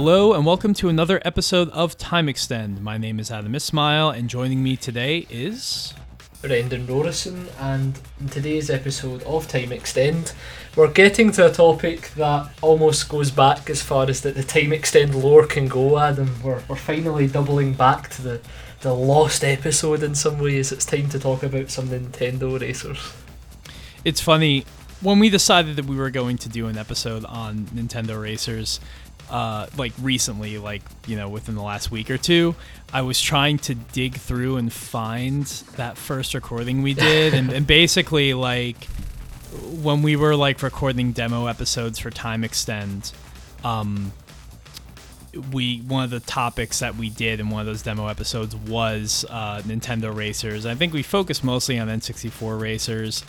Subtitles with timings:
[0.00, 2.80] Hello and welcome to another episode of Time Extend.
[2.80, 5.92] My name is Adam Ismail, and joining me today is
[6.40, 10.34] Brendan Rorison, and in today's episode of Time Extend,
[10.76, 14.72] we're getting to a topic that almost goes back as far as that the Time
[14.72, 16.32] Extend lore can go, Adam.
[16.44, 18.40] We're, we're finally doubling back to the,
[18.82, 20.70] the lost episode in some ways.
[20.70, 23.00] It's time to talk about some Nintendo racers.
[24.04, 24.64] It's funny
[25.00, 28.78] when we decided that we were going to do an episode on Nintendo racers
[29.30, 32.54] uh, like recently, like you know, within the last week or two,
[32.92, 35.44] I was trying to dig through and find
[35.76, 38.84] that first recording we did, and, and basically like
[39.82, 43.12] when we were like recording demo episodes for Time Extend,
[43.64, 44.12] um,
[45.52, 49.24] we one of the topics that we did in one of those demo episodes was
[49.28, 50.66] uh, Nintendo racers.
[50.66, 53.24] I think we focused mostly on N64 racers,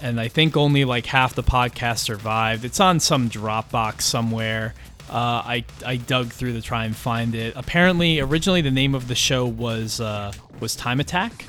[0.00, 2.64] and I think only like half the podcast survived.
[2.64, 4.74] It's on some Dropbox somewhere.
[5.08, 5.12] Uh,
[5.44, 7.52] I I dug through to try and find it.
[7.56, 11.44] Apparently, originally the name of the show was uh, was Time Attack,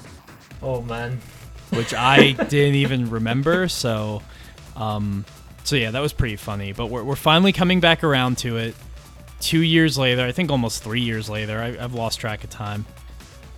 [0.61, 1.19] Oh man.
[1.71, 3.67] which I didn't even remember.
[3.69, 4.21] So,
[4.75, 5.25] um,
[5.63, 6.73] so yeah, that was pretty funny.
[6.73, 8.75] But we're we're finally coming back around to it.
[9.39, 11.59] Two years later, I think almost three years later.
[11.59, 12.85] I, I've lost track of time,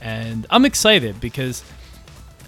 [0.02, 1.64] and I'm excited because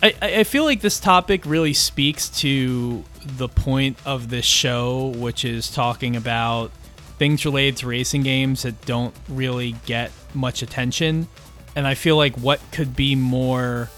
[0.03, 5.13] I, I I feel like this topic really speaks to the point of this show,
[5.17, 6.71] which is talking about
[7.19, 11.27] things related to racing games that don't really get much attention.
[11.75, 13.89] And I feel like what could be more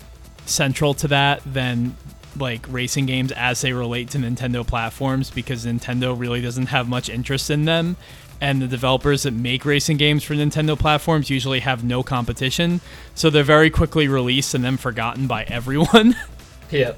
[0.46, 1.96] central to that than
[2.38, 7.10] like racing games as they relate to Nintendo platforms because Nintendo really doesn't have much
[7.10, 7.96] interest in them.
[8.40, 12.82] And the developers that make racing games for Nintendo platforms usually have no competition.
[13.14, 16.16] So they're very quickly released and then forgotten by everyone.
[16.72, 16.94] Yeah.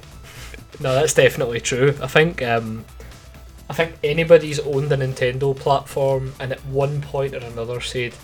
[0.78, 1.98] No, that's definitely true.
[2.00, 2.84] I think um,
[3.74, 8.14] I think anybody's owned a Nintendo platform and at one point or another said,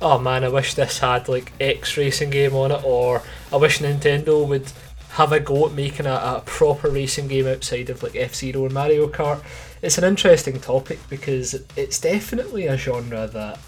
[0.00, 3.20] "Oh man, I wish this had like X racing game on it," or
[3.52, 4.70] "I wish Nintendo would
[5.14, 8.66] have a go at making a, a proper racing game outside of like F Zero
[8.66, 9.42] and Mario Kart."
[9.82, 13.58] It's an interesting topic because it's definitely a genre that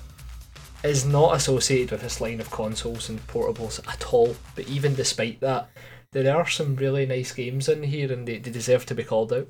[0.84, 4.36] is not associated with this line of consoles and portables at all.
[4.54, 5.70] But even despite that,
[6.12, 9.32] there are some really nice games in here, and they, they deserve to be called
[9.32, 9.48] out.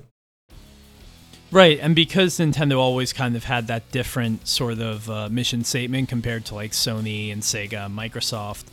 [1.53, 6.09] Right, and because Nintendo always kind of had that different sort of uh, mission statement
[6.09, 8.63] compared to like Sony and Sega, and Microsoft,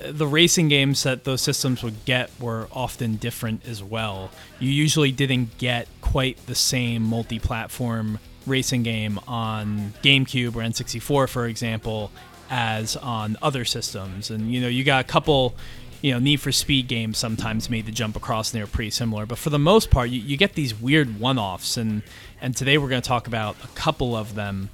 [0.00, 4.30] uh, the racing games that those systems would get were often different as well.
[4.60, 11.48] You usually didn't get quite the same multi-platform racing game on GameCube or N64, for
[11.48, 12.12] example,
[12.48, 14.30] as on other systems.
[14.30, 15.56] And you know, you got a couple
[16.02, 18.90] you know, Need for Speed games sometimes made the jump across and they were pretty
[18.90, 19.26] similar.
[19.26, 21.76] But for the most part, you, you get these weird one offs.
[21.76, 22.02] And,
[22.40, 24.70] and today we're going to talk about a couple of them.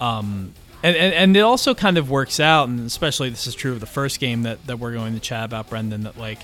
[0.00, 3.72] Um, and, and, and it also kind of works out, and especially this is true
[3.72, 6.38] of the first game that, that we're going to chat about, Brendan, that like,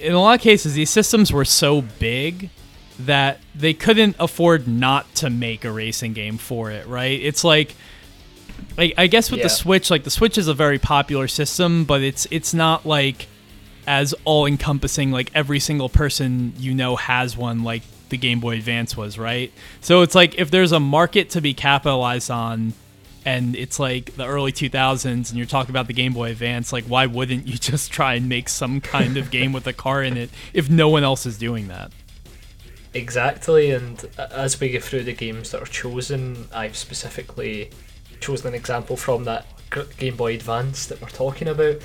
[0.00, 2.50] in a lot of cases, these systems were so big
[3.00, 7.20] that they couldn't afford not to make a racing game for it, right?
[7.20, 7.74] It's like,
[8.78, 9.44] I, I guess with Yeah.
[9.44, 13.26] the Switch, like the Switch is a very popular system, but it's it's not like
[13.86, 15.10] as all encompassing.
[15.12, 19.52] Like every single person you know has one, like the Game Boy Advance was, right?
[19.80, 22.72] So it's like if there's a market to be capitalized on,
[23.24, 26.84] and it's like the early 2000s, and you're talking about the Game Boy Advance, like
[26.84, 30.16] why wouldn't you just try and make some kind of game with a car in
[30.16, 31.90] it if no one else is doing that?
[32.94, 37.70] Exactly, and uh, as we go through the games that are chosen, I've specifically
[38.20, 39.46] chosen an example from that
[39.98, 41.76] Game Boy Advance that we're talking about.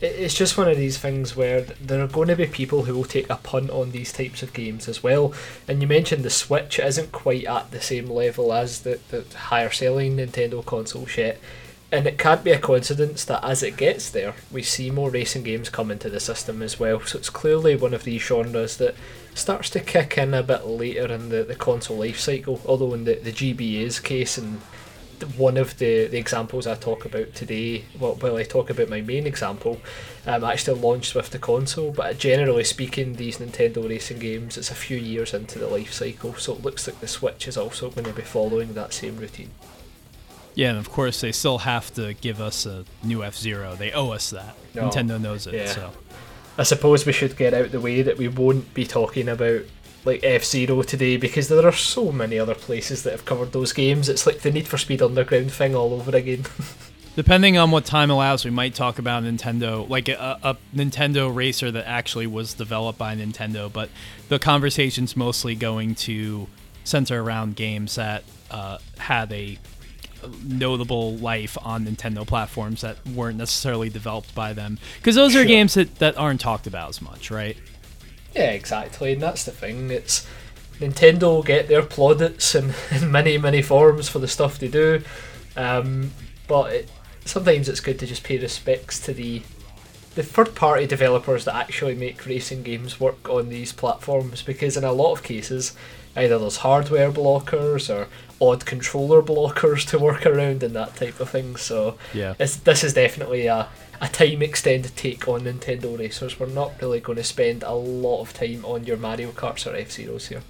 [0.00, 3.04] It's just one of these things where there are going to be people who will
[3.04, 5.32] take a punt on these types of games as well.
[5.68, 9.70] And you mentioned the Switch isn't quite at the same level as the, the higher
[9.70, 11.38] selling Nintendo consoles yet.
[11.92, 15.44] And it can't be a coincidence that as it gets there, we see more racing
[15.44, 17.00] games come into the system as well.
[17.02, 18.96] So it's clearly one of these genres that
[19.34, 22.60] starts to kick in a bit later in the, the console life cycle.
[22.64, 24.62] Although in the, the GBA's case, and
[25.22, 29.00] one of the, the examples I talk about today, well, well, I talk about my
[29.00, 29.80] main example,
[30.26, 31.90] um, actually launched with the console.
[31.92, 36.34] But generally speaking, these Nintendo racing games, it's a few years into the life cycle.
[36.34, 39.50] So it looks like the Switch is also going to be following that same routine.
[40.54, 43.74] Yeah, and of course they still have to give us a new F Zero.
[43.74, 44.54] They owe us that.
[44.74, 44.88] No.
[44.88, 45.54] Nintendo knows it.
[45.54, 45.66] Yeah.
[45.66, 45.92] So
[46.58, 49.62] I suppose we should get out the way that we won't be talking about
[50.04, 53.72] like F Zero today because there are so many other places that have covered those
[53.72, 54.08] games.
[54.08, 56.44] It's like the Need for Speed Underground thing all over again.
[57.14, 61.70] Depending on what time allows, we might talk about Nintendo, like a, a Nintendo racer
[61.70, 63.70] that actually was developed by Nintendo.
[63.70, 63.90] But
[64.30, 66.48] the conversation's mostly going to
[66.84, 69.58] center around games that uh, had a
[70.44, 75.74] notable life on Nintendo platforms that weren't necessarily developed by them because those are games
[75.74, 77.56] that, that aren't talked about as much, right?
[78.34, 79.90] Yeah, exactly, and that's the thing.
[79.90, 80.26] It's
[80.78, 85.02] Nintendo get their plaudits in, in many many forms for the stuff they do,
[85.56, 86.12] um,
[86.48, 86.90] but it,
[87.24, 89.42] sometimes it's good to just pay respects to the
[90.14, 94.84] the third party developers that actually make racing games work on these platforms because in
[94.84, 95.74] a lot of cases
[96.16, 98.08] either there's hardware blockers or
[98.40, 101.56] odd controller blockers to work around and that type of thing.
[101.56, 102.34] So yeah.
[102.34, 103.68] this is definitely a,
[104.00, 106.38] a time extended take on Nintendo racers.
[106.38, 109.76] We're not really going to spend a lot of time on your Mario Karts or
[109.76, 110.42] F-Zeros here.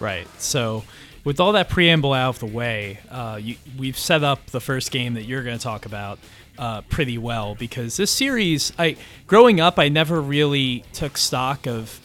[0.00, 0.26] Right.
[0.40, 0.84] So
[1.24, 4.90] with all that preamble out of the way, uh, you, we've set up the first
[4.90, 6.18] game that you're going to talk about
[6.58, 8.96] uh, pretty well because this series, I
[9.26, 12.00] growing up, I never really took stock of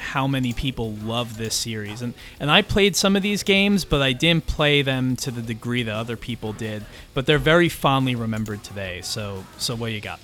[0.00, 4.02] how many people love this series, and and I played some of these games, but
[4.02, 6.84] I didn't play them to the degree that other people did.
[7.14, 9.00] But they're very fondly remembered today.
[9.02, 10.20] So so what you got?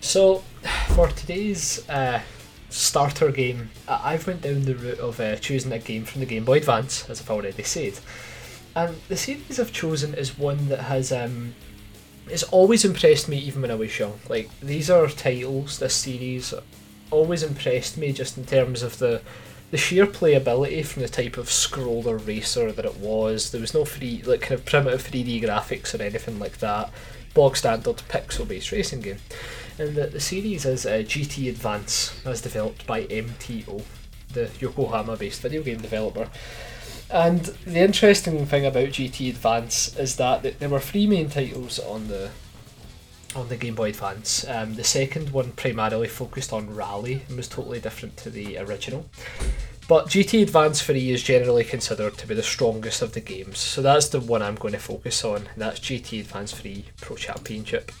[0.00, 0.44] So
[0.88, 2.20] for today's uh,
[2.70, 6.44] starter game, I've went down the route of uh, choosing a game from the Game
[6.44, 7.98] Boy Advance, as I've already said.
[8.76, 11.54] And the series I've chosen is one that has um,
[12.28, 14.18] it's always impressed me even when I was young.
[14.28, 16.54] Like these are titles, this series
[17.14, 19.22] always impressed me just in terms of the
[19.70, 23.50] the sheer playability from the type of scroller racer that it was.
[23.50, 26.90] There was no free like kind of primitive 3D graphics or anything like that.
[27.34, 29.18] Bog standard pixel based racing game.
[29.78, 33.82] And the, the series is uh, GT Advance, as developed by MTO,
[34.32, 36.28] the Yokohama based video game developer.
[37.10, 42.06] And the interesting thing about GT Advance is that there were three main titles on
[42.06, 42.30] the
[43.36, 44.44] on the Game Boy Advance.
[44.48, 49.06] Um, the second one primarily focused on rally and was totally different to the original.
[49.86, 53.82] But GT Advance 3 is generally considered to be the strongest of the games, so
[53.82, 55.48] that's the one I'm going to focus on.
[55.56, 57.92] That's GT Advance 3 Pro Championship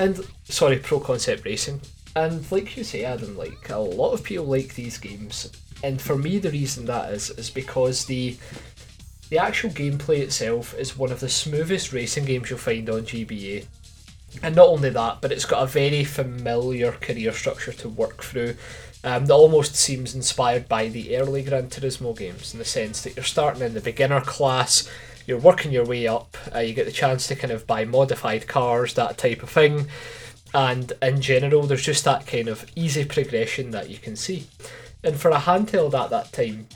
[0.00, 1.80] and sorry, Pro Concept Racing.
[2.16, 5.52] And like you say, Adam, like a lot of people like these games,
[5.84, 8.36] and for me, the reason that is is because the
[9.28, 13.66] the actual gameplay itself is one of the smoothest racing games you'll find on GBA.
[14.42, 18.56] And not only that, but it's got a very familiar career structure to work through
[19.02, 23.16] um, that almost seems inspired by the early Gran Turismo games in the sense that
[23.16, 24.88] you're starting in the beginner class,
[25.26, 26.36] you're working your way up.
[26.54, 29.86] Uh, you get the chance to kind of buy modified cars, that type of thing.
[30.52, 34.48] And in general, there's just that kind of easy progression that you can see.
[35.02, 36.66] And for a handheld at that time,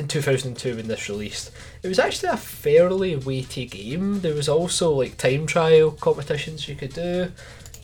[0.00, 1.50] in 2002 when this released,
[1.82, 4.20] it was actually a fairly weighty game.
[4.20, 7.32] There was also like time trial competitions you could do.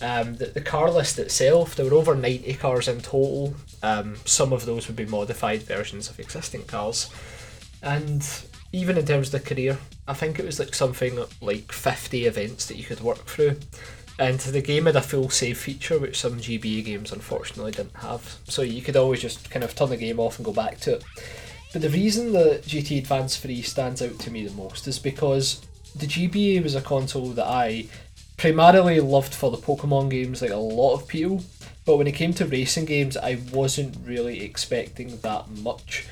[0.00, 3.54] Um, the, the car list itself, there were over 90 cars in total.
[3.82, 7.10] Um, some of those would be modified versions of existing cars.
[7.82, 8.26] And
[8.72, 12.66] even in terms of the career, I think it was like something like 50 events
[12.66, 13.56] that you could work through.
[14.18, 18.36] And the game had a full save feature, which some GBA games unfortunately didn't have.
[18.44, 20.96] So you could always just kind of turn the game off and go back to
[20.96, 21.04] it.
[21.74, 25.60] But the reason that GT Advance 3 stands out to me the most is because
[25.96, 27.86] the GBA was a console that I
[28.36, 31.42] primarily loved for the Pokemon games, like a lot of people.
[31.84, 36.06] But when it came to racing games, I wasn't really expecting that much.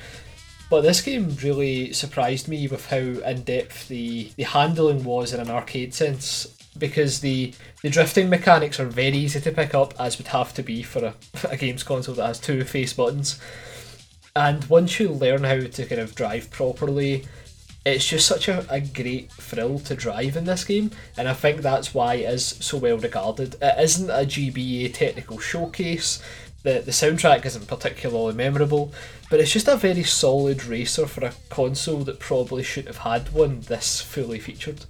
[0.69, 5.39] But this game really surprised me with how in depth the, the handling was in
[5.39, 6.45] an arcade sense.
[6.77, 10.63] Because the, the drifting mechanics are very easy to pick up, as would have to
[10.63, 11.13] be for a,
[11.51, 13.39] a games console that has two face buttons.
[14.35, 17.25] And once you learn how to kind of drive properly,
[17.85, 21.61] it's just such a, a great thrill to drive in this game, and I think
[21.61, 23.55] that's why it is so well regarded.
[23.61, 26.23] It isn't a GBA technical showcase,
[26.63, 28.93] the, the soundtrack isn't particularly memorable,
[29.29, 33.33] but it's just a very solid racer for a console that probably shouldn't have had
[33.33, 34.85] one this fully featured.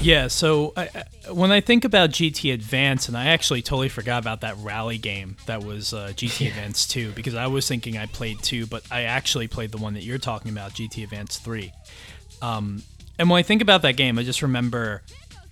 [0.00, 0.88] Yeah, so I,
[1.30, 5.36] when I think about GT Advance, and I actually totally forgot about that rally game
[5.46, 6.48] that was uh, GT yeah.
[6.48, 9.94] Advance 2, because I was thinking I played 2, but I actually played the one
[9.94, 11.72] that you're talking about, GT Advance 3.
[12.40, 12.82] Um,
[13.18, 15.02] and when I think about that game, I just remember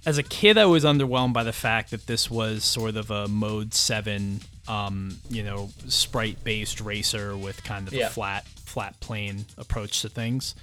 [0.07, 3.27] as a kid, I was underwhelmed by the fact that this was sort of a
[3.27, 8.07] Mode 7, um, you know, sprite based racer with kind of yeah.
[8.07, 10.55] a flat, flat plane approach to things.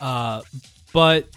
[0.00, 0.42] Uh,
[0.92, 1.28] but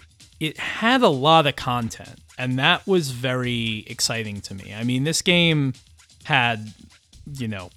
[0.44, 4.74] it had a lot of content, and that was very exciting to me.
[4.74, 5.72] I mean, this game
[6.24, 6.74] had,
[7.38, 7.70] you know,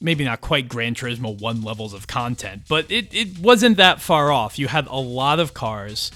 [0.00, 4.30] maybe not quite Gran Turismo 1 levels of content, but it, it wasn't that far
[4.30, 4.58] off.
[4.58, 6.12] You had a lot of cars.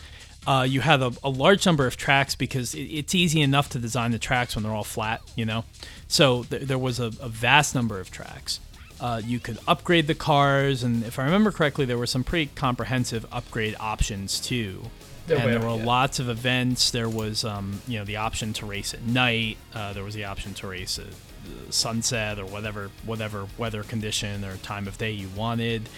[0.46, 3.78] Uh, you had a, a, large number of tracks because it, it's easy enough to
[3.78, 5.64] design the tracks when they're all flat, you know?
[6.08, 8.58] So th- there was a, a, vast number of tracks.
[9.00, 12.50] Uh, you could upgrade the cars, and if I remember correctly, there were some pretty
[12.54, 14.90] comprehensive upgrade options too.
[15.28, 15.84] And there were yeah.
[15.84, 16.90] lots of events.
[16.90, 19.56] There was, um, you know, the option to race at night.
[19.74, 24.44] Uh, there was the option to race at uh, sunset or whatever, whatever weather condition
[24.44, 25.88] or time of day you wanted.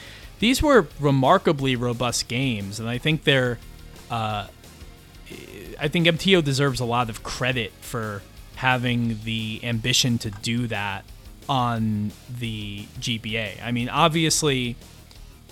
[0.41, 3.59] These were remarkably robust games, and I think they're.
[4.11, 4.49] Uh,
[5.81, 8.23] I think MTO deserves a lot of credit for
[8.57, 11.05] having the ambition to do that
[11.49, 13.65] on the GBA.
[13.65, 14.77] I mean, obviously,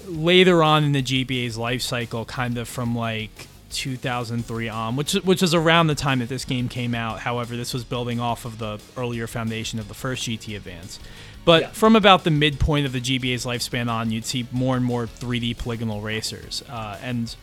[0.06, 5.42] later on in the GBA's life cycle, kind of from like 2003 on, which which
[5.42, 7.20] is around the time that this game came out.
[7.20, 10.98] However, this was building off of the earlier foundation of the first GT Advance.
[11.44, 11.68] But Yeah.
[11.70, 15.54] from about the midpoint of the GBA's lifespan on, you'd see more and more 3D
[15.54, 17.34] polygonal racers, uh, and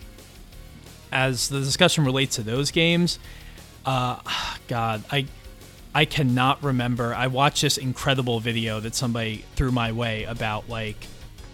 [1.11, 3.19] as the discussion relates to those games,
[3.85, 4.17] uh,
[4.67, 5.25] God, I
[5.93, 7.15] I cannot remember.
[7.15, 11.07] I watched this incredible video that somebody threw my way about like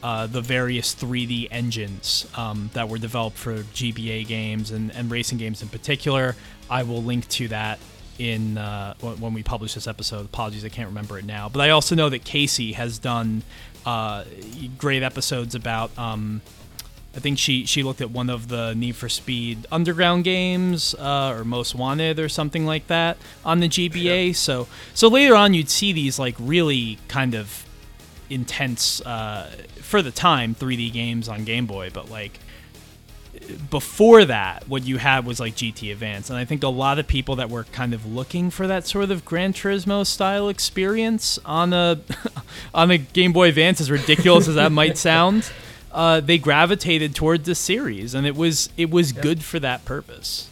[0.05, 5.39] uh, the various 3D engines um, that were developed for GBA games and, and racing
[5.39, 6.35] games in particular.
[6.69, 7.79] I will link to that
[8.19, 10.25] in uh, when we publish this episode.
[10.25, 11.49] Apologies, I can't remember it now.
[11.49, 13.41] But I also know that Casey has done
[13.83, 14.25] uh,
[14.77, 15.97] great episodes about.
[15.97, 16.43] Um,
[17.15, 21.33] I think she she looked at one of the Need for Speed Underground games uh,
[21.35, 24.35] or Most Wanted or something like that on the GBA.
[24.35, 27.65] So so later on you'd see these like really kind of
[28.29, 29.49] intense uh,
[29.81, 32.39] for the time 3D games on Game Boy, but like
[33.69, 37.07] before that, what you had was like GT Advance, and I think a lot of
[37.07, 41.73] people that were kind of looking for that sort of Gran Turismo style experience on
[41.73, 41.99] a
[42.73, 45.51] on a Game Boy Advance, as ridiculous as that might sound,
[45.91, 50.49] uh, they gravitated toward this series, and it was it was good for that purpose.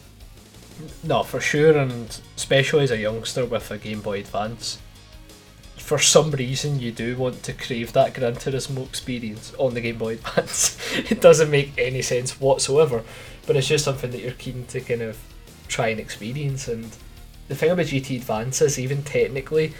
[1.04, 4.80] No, for sure, and especially as a youngster with a Game Boy Advance,
[5.78, 9.98] for some reason you do want to crave that Gran Turismo experience on the Game
[9.98, 10.78] Boy Advance.
[11.12, 13.04] it doesn't make any sense whatsoever,
[13.46, 15.18] but it's just something that you're keen to kind of
[15.68, 16.68] try and experience.
[16.68, 16.96] And
[17.48, 19.74] the thing about GT Advance is, even technically,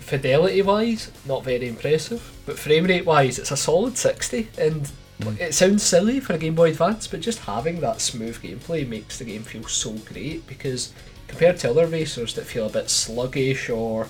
[0.00, 4.48] fidelity wise, not very impressive, but frame rate wise, it's a solid 60.
[4.58, 4.90] And
[5.22, 5.34] hmm.
[5.38, 9.18] it sounds silly for a Game Boy Advance, but just having that smooth gameplay makes
[9.18, 10.92] the game feel so great because
[11.28, 14.08] compared to other racers that feel a bit sluggish or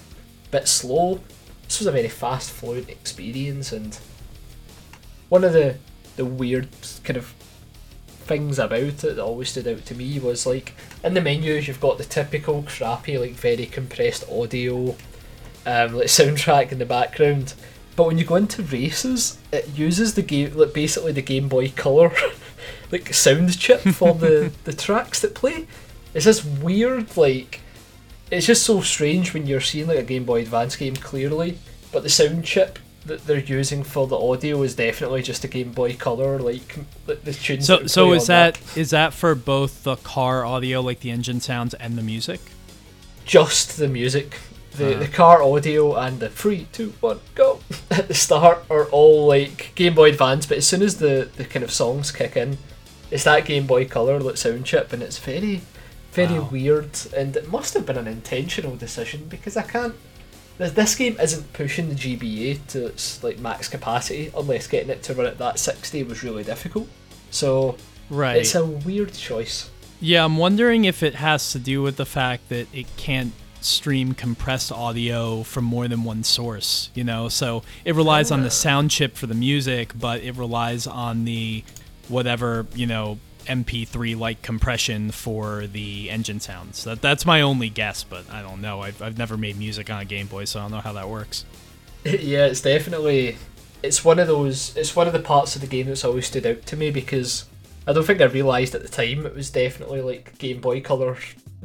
[0.51, 1.21] bit slow,
[1.65, 3.73] this was a very fast flowing experience.
[3.73, 3.99] And
[5.29, 5.77] one of the,
[6.17, 6.69] the weird
[7.05, 7.35] kind of
[8.31, 11.81] things about it that always stood out to me was like in the menus you've
[11.81, 14.91] got the typical crappy like very compressed audio
[15.67, 17.55] um, like soundtrack in the background
[17.97, 21.71] but when you go into races it uses the game like basically the Game Boy
[21.71, 22.13] Color
[22.93, 25.67] like sound chip for the the tracks that play
[26.15, 27.61] it's this weird like
[28.31, 31.59] it's just so strange when you're seeing like a Game Boy Advance game clearly
[31.93, 35.73] but the sound chip that they're using for the audio is definitely just a Game
[35.73, 39.97] Boy Color like the, tunes So so is on that is that for both the
[39.97, 42.41] car audio, like the engine sounds, and the music?
[43.25, 44.37] just the music.
[44.77, 44.99] The, Ah.
[45.01, 47.61] the car audio and the three, two, one, go
[47.91, 51.45] at the start are all like Game Boy Advance, but as soon as the, the
[51.45, 52.59] kind of songs kick in,
[53.11, 55.63] it's that Game Boy Color like sound chip, and it's very,
[56.13, 56.49] very Wow.
[56.51, 56.91] weird.
[57.17, 59.95] And it must have been an intentional decision because I can't.
[60.59, 65.15] This, game isn't pushing the GBA to its like max capacity unless getting it to
[65.15, 66.87] run at that sixty was really difficult.
[67.31, 67.77] So
[68.11, 68.37] Right.
[68.37, 69.71] it's a weird choice.
[70.01, 74.15] Yeah, I'm wondering if it has to do with the fact that it can't stream
[74.15, 77.29] compressed audio from more than one source, you know?
[77.29, 78.51] So it relies on the ah.
[78.51, 81.63] sound chip for the music, but it relies on the
[82.09, 83.19] whatever, you know,
[83.51, 86.85] MP3 like compression for the engine sounds.
[86.85, 88.81] That that's my only guess, but I don't know.
[88.81, 91.09] I've, I've never made music on a Game Boy, so I don't know how that
[91.09, 91.45] works.
[92.05, 93.37] Yeah, it's definitely
[93.83, 96.47] it's one of those it's one of the parts of the game that's always stood
[96.47, 97.45] out to me because
[97.87, 101.19] I don't think I realised at the time it was definitely like Game Boy Color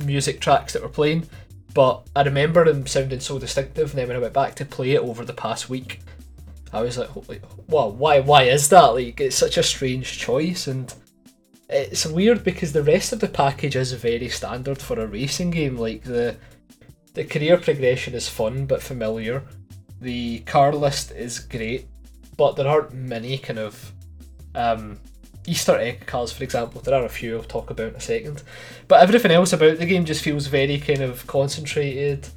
[0.04, 1.30] music tracks that were playing.
[1.74, 4.92] But I remember them sounding so distinctive and then when I went back to play
[4.92, 6.02] it over the past week,
[6.74, 7.10] I was like,
[7.68, 8.88] wow, why why is that?
[8.88, 10.94] Like it's such a strange choice and
[11.70, 15.78] it's weird because the rest of the package is very standard for a racing game.
[15.78, 16.38] Like the
[17.14, 19.44] the career progression is fun but familiar.
[20.02, 21.88] The car list is great,
[22.38, 23.94] but there aren't many kind of
[24.54, 25.00] um,
[25.48, 26.82] Easter egg cars, for example.
[26.82, 28.44] There are a few I'll talk about in a second.
[28.88, 32.28] But everything else about the game just feels very kind of concentrated,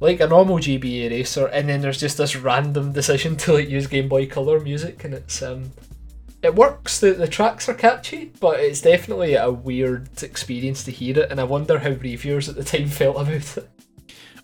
[0.00, 1.46] like a normal GBA racer.
[1.46, 5.14] And then there's just this random decision to like use Game Boy Color music, and
[5.14, 5.72] it's um,
[6.42, 7.00] it works.
[7.00, 11.30] The the tracks are catchy, but it's definitely a weird experience to hear it.
[11.30, 13.68] And I wonder how reviewers at the time felt about it.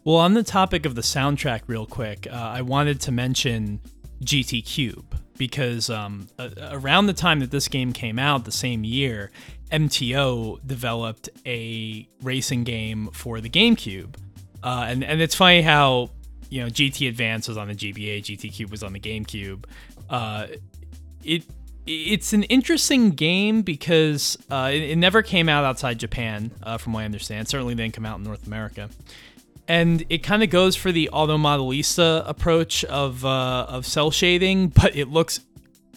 [0.04, 3.80] Well, on the topic of the soundtrack, real quick, uh, I wanted to mention
[4.24, 8.84] GT Cube because um, uh, around the time that this game came out, the same
[8.84, 9.30] year,
[9.70, 14.14] MTO developed a racing game for the GameCube,
[14.62, 16.10] uh, and and it's funny how
[16.48, 19.64] you know GT Advance was on the GBA, GT Cube was on the GameCube.
[20.08, 20.46] Uh,
[21.24, 21.44] it
[21.88, 26.92] it's an interesting game because uh, it, it, never came out outside Japan, uh, from
[26.92, 27.48] what I understand.
[27.48, 28.90] Certainly didn't come out in North America,
[29.66, 34.68] and it kind of goes for the Auto Modelista approach of uh, of cell shading,
[34.80, 35.40] but it looks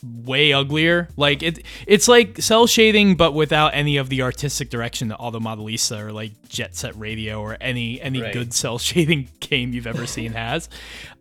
[0.04, 1.10] way uglier.
[1.16, 5.40] Like it, it's like cell shading, but without any of the artistic direction that Auto
[5.40, 8.34] Modelista or like Jet Set Radio or any any right.
[8.34, 10.70] good cell shading game you've ever seen has.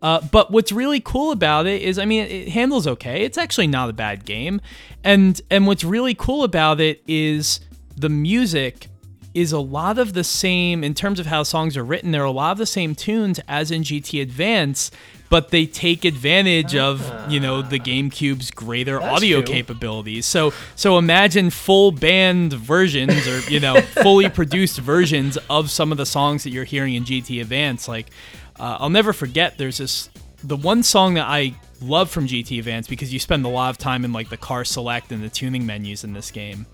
[0.01, 3.23] Uh, but what's really cool about it is, I mean, it handles okay.
[3.23, 4.61] It's actually not a bad game,
[5.03, 7.59] and and what's really cool about it is
[7.95, 8.87] the music
[9.33, 12.11] is a lot of the same in terms of how songs are written.
[12.11, 14.91] There are a lot of the same tunes as in GT Advance,
[15.31, 20.25] but they take advantage of you know the GameCube's greater That's audio capabilities.
[20.27, 25.97] So so imagine full band versions or you know fully produced versions of some of
[25.97, 27.87] the songs that you're hearing in GT Advance.
[27.87, 28.11] Like
[28.59, 29.57] uh, I'll never forget.
[29.57, 30.09] There's this
[30.43, 33.77] the one song that I love from GT Advance because you spend a lot of
[33.77, 36.65] time in like the car select and the tuning menus in this game.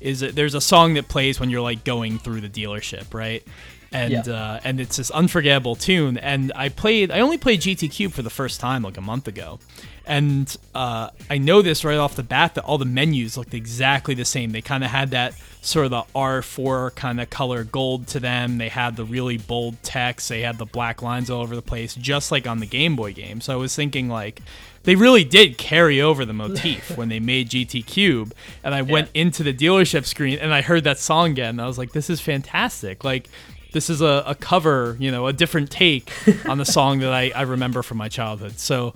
[0.00, 3.46] Is that there's a song that plays when you're like going through the dealership, right?
[3.92, 4.32] And yeah.
[4.32, 6.18] uh, and it's this unforgettable tune.
[6.18, 9.28] And I played, I only played GT Cube for the first time like a month
[9.28, 9.58] ago,
[10.06, 14.14] and uh, I know this right off the bat that all the menus looked exactly
[14.14, 14.52] the same.
[14.52, 18.58] They kind of had that sort of the R4 kind of color gold to them.
[18.58, 20.28] They had the really bold text.
[20.28, 23.12] They had the black lines all over the place, just like on the Game Boy
[23.12, 23.40] game.
[23.40, 24.42] So I was thinking like
[24.84, 28.32] they really did carry over the motif when they made GT Cube.
[28.62, 28.92] And I yeah.
[28.92, 31.50] went into the dealership screen and I heard that song again.
[31.50, 33.02] And I was like, this is fantastic.
[33.02, 33.28] Like
[33.76, 36.10] this is a, a cover, you know, a different take
[36.48, 38.58] on the song that I, I remember from my childhood.
[38.58, 38.94] So,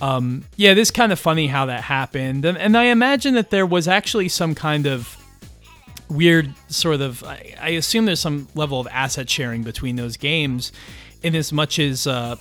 [0.00, 2.46] um, yeah, it is kind of funny how that happened.
[2.46, 5.18] And, and I imagine that there was actually some kind of
[6.08, 10.72] weird sort of, I, I assume there's some level of asset sharing between those games
[11.22, 12.36] in as much as, uh,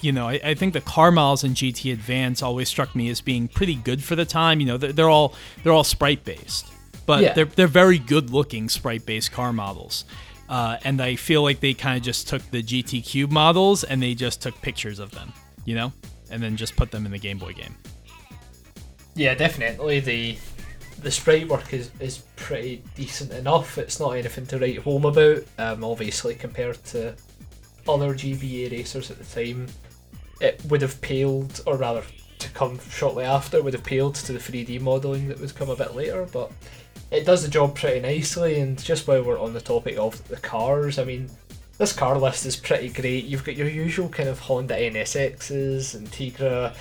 [0.00, 3.20] you know, I, I, think the car models in GT Advance always struck me as
[3.20, 4.60] being pretty good for the time.
[4.60, 6.72] You know, they're, they're all they're all sprite based,
[7.04, 7.32] but yeah.
[7.32, 10.04] they're they're very good looking sprite based car models.
[10.48, 14.02] Uh, and I feel like they kind of just took the GT Cube models and
[14.02, 15.32] they just took pictures of them,
[15.64, 15.92] you know,
[16.30, 17.74] and then just put them in the Game Boy game.
[19.14, 20.00] Yeah, definitely.
[20.00, 20.38] The
[21.02, 23.78] the sprite work is, is pretty decent enough.
[23.78, 25.44] It's not anything to write home about.
[25.58, 27.14] Um, obviously, compared to
[27.88, 29.66] other GBA racers at the time,
[30.40, 32.02] it would have paled, or rather,
[32.38, 35.76] to come shortly after, would have paled to the 3D modelling that would come a
[35.76, 36.26] bit later.
[36.32, 36.50] But
[37.10, 38.60] it does the job pretty nicely.
[38.60, 41.30] And just while we're on the topic of the cars, I mean,
[41.78, 43.24] this car list is pretty great.
[43.24, 46.74] You've got your usual kind of Honda NSXs and Tigra.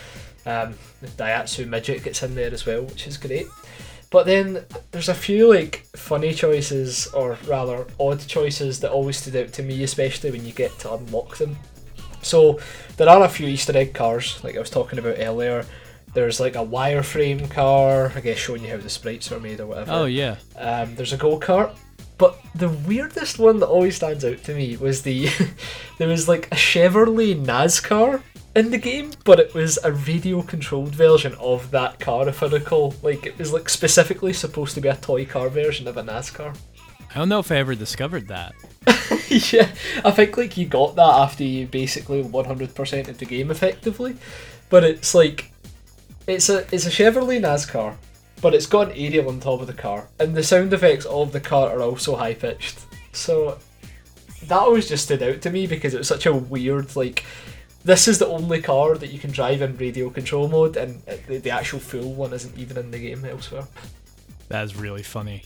[0.46, 3.48] Um, the Daihatsu Midget gets in there as well, which is great.
[4.10, 9.36] But then there's a few like funny choices, or rather odd choices, that always stood
[9.36, 11.58] out to me, especially when you get to unlock them.
[12.22, 12.60] So
[12.96, 15.66] there are a few Easter egg cars, like I was talking about earlier.
[16.18, 19.68] There's like a wireframe car, I guess showing you how the sprites are made or
[19.68, 19.92] whatever.
[19.92, 20.38] Oh yeah.
[20.56, 21.78] Um, there's a go kart,
[22.18, 25.30] but the weirdest one that always stands out to me was the
[26.00, 28.24] there was like a Chevrolet NASCAR
[28.56, 32.48] in the game, but it was a radio controlled version of that car, if I
[32.48, 32.96] recall.
[33.04, 36.58] Like it was like specifically supposed to be a toy car version of a NASCAR.
[37.12, 38.56] I don't know if I ever discovered that.
[39.54, 39.70] yeah,
[40.04, 44.18] I think like you got that after you basically 100% of the game effectively,
[44.72, 45.52] but it's like
[46.28, 47.96] it's a it's a Chevrolet NASCAR,
[48.42, 51.32] but it's got an aerial on top of the car, and the sound effects of
[51.32, 52.80] the car are also high pitched.
[53.14, 53.58] So
[54.44, 57.26] that always just stood out to me because it was such a weird like.
[57.84, 61.38] This is the only car that you can drive in radio control mode, and the,
[61.38, 63.66] the actual full one isn't even in the game elsewhere.
[64.50, 65.44] That is really funny.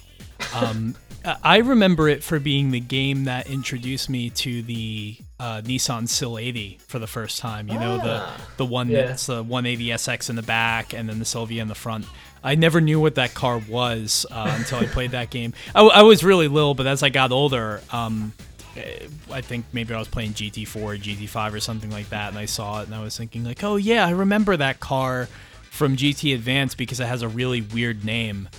[0.54, 0.95] Um,
[1.43, 6.80] I remember it for being the game that introduced me to the uh, Nissan Sileighty
[6.82, 7.67] for the first time.
[7.67, 9.08] You know, ah, the the one yeah.
[9.08, 12.06] that's the 180SX in the back and then the Silvia in the front.
[12.43, 15.54] I never knew what that car was uh, until I played that game.
[15.75, 18.34] I, I, was really little, but as I got older, um,
[18.75, 22.39] eh, I think maybe I was playing GT4 or GT5 or something like that, and
[22.39, 25.27] I saw it and I was thinking like, oh yeah, I remember that car
[25.69, 28.49] from GT Advance because it has a really weird name,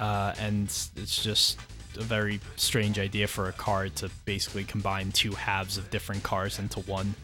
[0.00, 1.58] uh, and it's just
[1.96, 6.58] a very strange idea for a car to basically combine two halves of different cars
[6.58, 7.14] into one.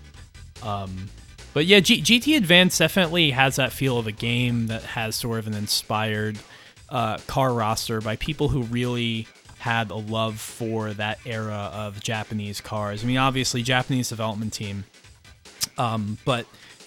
[0.62, 1.08] Um,
[1.54, 5.38] but yeah, G- GT Advance definitely has that feel of a game that has sort
[5.38, 6.38] of an inspired
[6.90, 9.26] uh, car roster by people who really
[9.58, 13.02] had a love for that era of Japanese cars.
[13.02, 14.84] I mean, obviously, Japanese development team,
[15.78, 16.46] um, but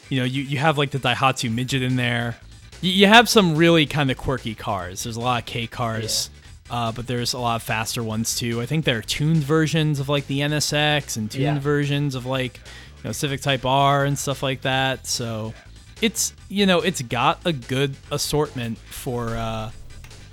[0.10, 2.38] you know, you, you have like the Daihatsu midget in there.
[2.82, 5.04] You, you have some really kind of quirky cars.
[5.04, 6.30] There's a lot of K cars.
[6.72, 8.62] Uh, but there's a lot of faster ones too.
[8.62, 11.58] I think there are tuned versions of like the NSX and tuned Yeah.
[11.60, 12.58] versions of like
[12.98, 15.08] you know Civic Type R and stuff like that.
[15.08, 15.56] So
[16.00, 19.72] it's you know it's got a good assortment for uh,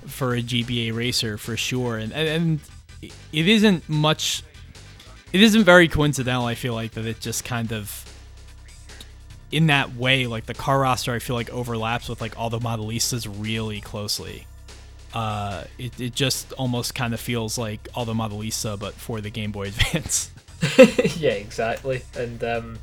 [0.05, 2.27] for a GBA racer for sure, and and,
[3.01, 4.43] and it isn't much.
[5.33, 6.45] It isn't very coincidental.
[6.45, 7.89] I feel like that it just kind of
[9.51, 13.27] in that way, like the car roster, I feel like overlaps with like Auto Modelistas
[13.39, 14.45] really closely.
[15.13, 19.51] Uh, it, it just almost kind of feels like Auto Modelista, but for the Game
[19.51, 20.31] Boy Advance.
[21.17, 22.01] yeah, exactly.
[22.15, 22.79] And um,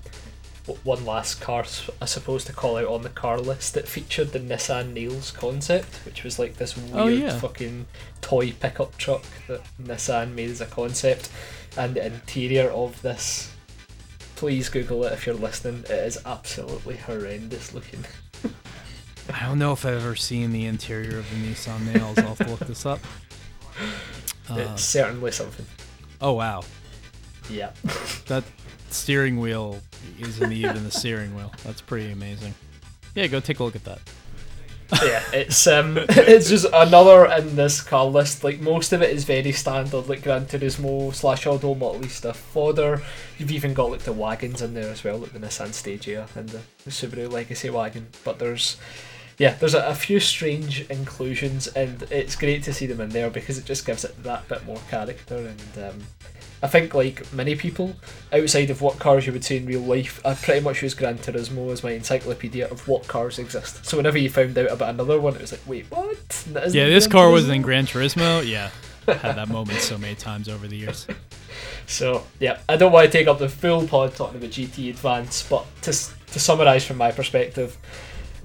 [0.84, 1.64] one last car,
[2.00, 5.96] I suppose, to call out on the car list that featured the Nissan Nails concept,
[6.06, 7.38] which was like this weird Oh, yeah.
[7.38, 7.86] fucking
[8.22, 11.30] toy pickup truck that Nissan made as a concept.
[11.76, 13.52] And the interior of this,
[14.36, 15.82] please Google it if you're listening.
[15.84, 18.04] It is absolutely horrendous looking.
[19.32, 22.18] I don't know if I've ever seen the interior of the Nissan Nails.
[22.18, 23.00] I'll have to look this up.
[24.50, 25.64] Uh, it's certainly something.
[26.20, 26.62] oh wow,
[27.48, 27.70] Yeah.
[28.26, 28.44] that
[28.90, 29.80] steering wheel
[30.20, 31.50] isn't even the steering wheel.
[31.64, 32.54] That's pretty amazing.
[33.14, 34.00] Yeah, go take a look at that.
[34.92, 38.44] Yeah, it's um, it's just another in this car list.
[38.44, 43.02] Like most of it is very standard, like Gran Turismo slash Auto Modelista fodder.
[43.38, 46.48] You've even got like the wagons in there as well, like the Nissan Stagea and
[46.48, 48.08] the, the Subaru Legacy wagon.
[48.24, 48.76] But there's,
[49.38, 53.30] yeah, there's a, a few strange inclusions, and it's great to see them in there
[53.30, 55.36] because it just gives it that bit more character.
[55.36, 56.02] And um,
[56.64, 57.94] I think like many people
[58.32, 61.18] outside of what cars you would see in real life, I pretty much use Gran
[61.18, 63.84] Turismo as my encyclopedia of what cars exist.
[63.84, 66.46] So whenever you found out about another one, it was like, wait, what?
[66.50, 68.46] Yeah, this Gran car was in Gran Turismo.
[68.48, 68.70] Yeah,
[69.06, 71.06] had that moment so many times over the years.
[71.86, 75.46] So yeah, I don't want to take up the full pod talking about GT Advance,
[75.48, 77.76] but to to summarise from my perspective,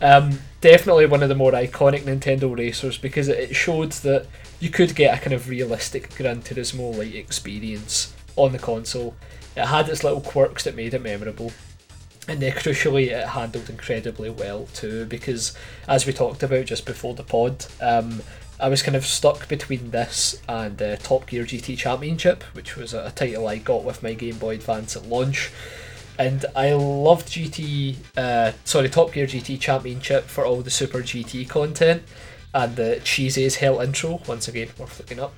[0.01, 4.27] um, definitely one of the more iconic Nintendo racers because it- it showed that
[4.59, 9.15] you could get a kind of realistic Gran Turismo like experience on the console.
[9.55, 11.51] It had its little quirks that made it memorable.
[12.27, 17.15] And then crucially, it handled incredibly well too, because as we talked about just before
[17.15, 18.21] the pod, um,
[18.59, 22.93] I was kind of stuck between this and uh, Top Gear GT Championship, which was
[22.93, 25.51] a title I got with my Game Boy Advance at launch.
[26.19, 31.47] And I loved GT, uh, sorry, Top Gear GT Championship for all the Super GT
[31.47, 32.03] content
[32.53, 34.21] and the cheesy as hell intro.
[34.27, 35.33] Once again, worth looking up.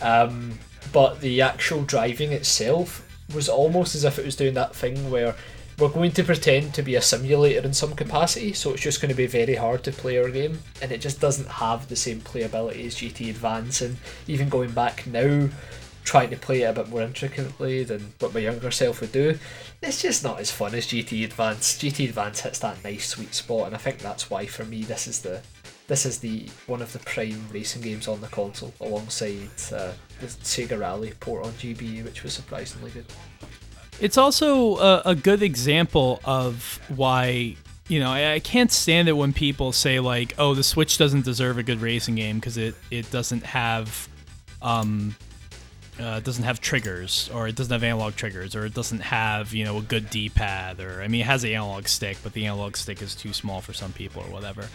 [0.00, 0.58] Um,
[0.92, 5.34] but the actual driving itself was almost as if it was doing that thing where
[5.78, 9.10] we're going to pretend to be a simulator in some capacity, so it's just going
[9.10, 12.20] to be very hard to play our game, and it just doesn't have the same
[12.20, 13.80] playability as GT Advance.
[13.80, 15.48] And even going back now,
[16.02, 19.38] trying to play it a bit more intricately than what my younger self would do,
[19.80, 21.78] it's just not as fun as GT Advance.
[21.78, 25.06] GT Advance hits that nice sweet spot, and I think that's why for me this
[25.06, 25.42] is the
[25.88, 30.26] this is the one of the prime racing games on the console, alongside uh, the
[30.26, 33.06] Sega Rally port on GBA, which was surprisingly good.
[33.98, 37.56] It's also a, a good example of why
[37.88, 41.24] you know I, I can't stand it when people say like, "Oh, the Switch doesn't
[41.24, 44.08] deserve a good racing game because it it doesn't have."
[44.60, 45.16] Um,
[46.00, 49.64] uh, doesn't have triggers, or it doesn't have analog triggers, or it doesn't have you
[49.64, 52.76] know a good D-pad, or I mean it has an analog stick, but the analog
[52.76, 54.68] stick is too small for some people or whatever.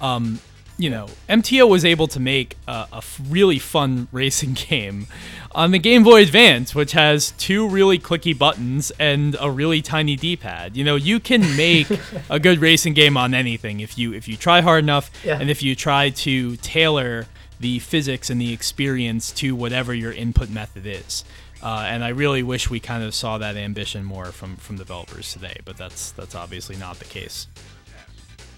[0.00, 0.38] Um,
[0.78, 5.06] you know, MTO was able to make a really fun racing game
[5.52, 10.14] on the Game Boy Advance, which has two really clicky buttons and a really tiny
[10.14, 10.76] D-pad.
[10.76, 11.88] You know, you can make
[12.30, 15.38] a good racing game on anything if you if you try hard enough Yeah.
[15.40, 17.26] and if you try to tailor
[17.60, 21.24] the physics and the experience to whatever your input method is.
[21.60, 25.32] Uh, and I really wish we kind of saw that ambition more from from developers
[25.32, 27.48] today, but that's that's obviously not the case.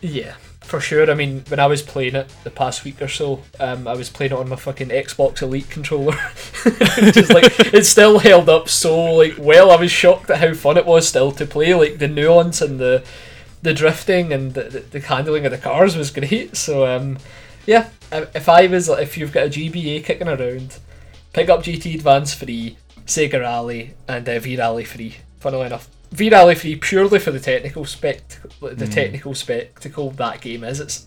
[0.01, 1.11] Yeah, for sure.
[1.11, 4.09] I mean, when I was playing it the past week or so, um, I was
[4.09, 6.13] playing it on my fucking Xbox Elite controller.
[7.13, 9.71] Just like it still held up so like well.
[9.71, 11.75] I was shocked at how fun it was still to play.
[11.75, 13.05] Like the nuance and the
[13.63, 16.57] the drifting and the, the, the handling of the cars was great.
[16.57, 17.19] So um,
[17.67, 20.79] yeah, if I was if you've got a GBA kicking around,
[21.33, 25.17] pick up GT Advance Three, Sega Rally, and uh, V Rally Three.
[25.41, 28.51] Funnily enough, V Rally free purely for the technical spectacle.
[28.75, 30.81] The technical spectacle that game is.
[30.81, 31.07] It's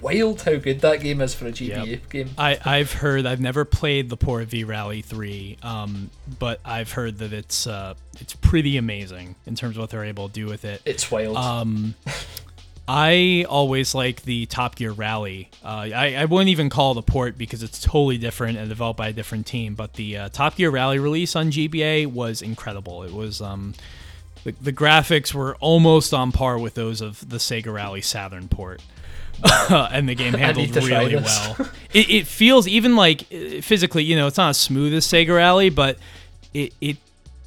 [0.00, 2.10] wild how good that game is for a GBA Yep.
[2.10, 2.30] game.
[2.36, 7.18] I, I've heard I've never played the Port V Rally three, um, but I've heard
[7.18, 10.64] that it's uh, it's pretty amazing in terms of what they're able to do with
[10.64, 10.82] it.
[10.84, 11.36] It's wild.
[11.36, 11.94] Um,
[12.88, 15.48] I always like the Top Gear Rally.
[15.64, 18.98] Uh, I, I wouldn't even call it a port because it's totally different and developed
[18.98, 19.76] by a different team.
[19.76, 23.04] But the uh, Top Gear Rally release on GBA was incredible.
[23.04, 23.74] It was um,
[24.44, 28.82] the, the graphics were almost on par with those of the Sega Rally Saturn port.
[29.70, 31.56] and the game handled really well.
[31.92, 35.34] It, it feels even like uh, physically, you know, it's not as smooth as Sega
[35.34, 35.98] Rally, but
[36.54, 36.98] it it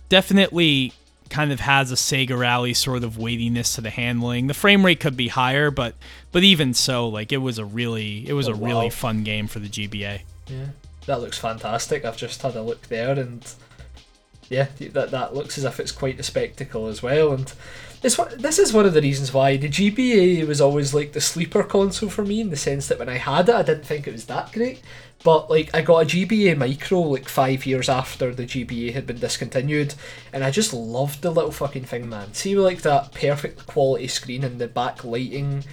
[0.10, 0.94] definitely
[1.30, 4.48] kind of has a Sega Rally sort of weightiness to the handling.
[4.48, 5.96] The frame rate could be higher, but
[6.32, 9.48] but even so, like it was a really it was Oh, a really fun game
[9.48, 10.22] for the GBA.
[10.48, 10.66] Yeah,
[11.06, 12.04] that looks fantastic.
[12.04, 13.46] I've just had a look there, and
[14.50, 17.34] yeah, that that looks as if it's quite a spectacle as well.
[17.34, 17.52] And
[18.02, 21.64] this this is one of the reasons why the GBA was always like the sleeper
[21.64, 24.14] console for me, in the sense that when I had it, I didn't think it
[24.14, 24.82] was that great.
[25.24, 29.20] But like, I got a GBA Micro like five years after the GBA had been
[29.20, 29.96] discontinued,
[30.32, 32.34] and I just loved the little fucking thing, man.
[32.34, 35.66] See, like that perfect quality screen and the backlighting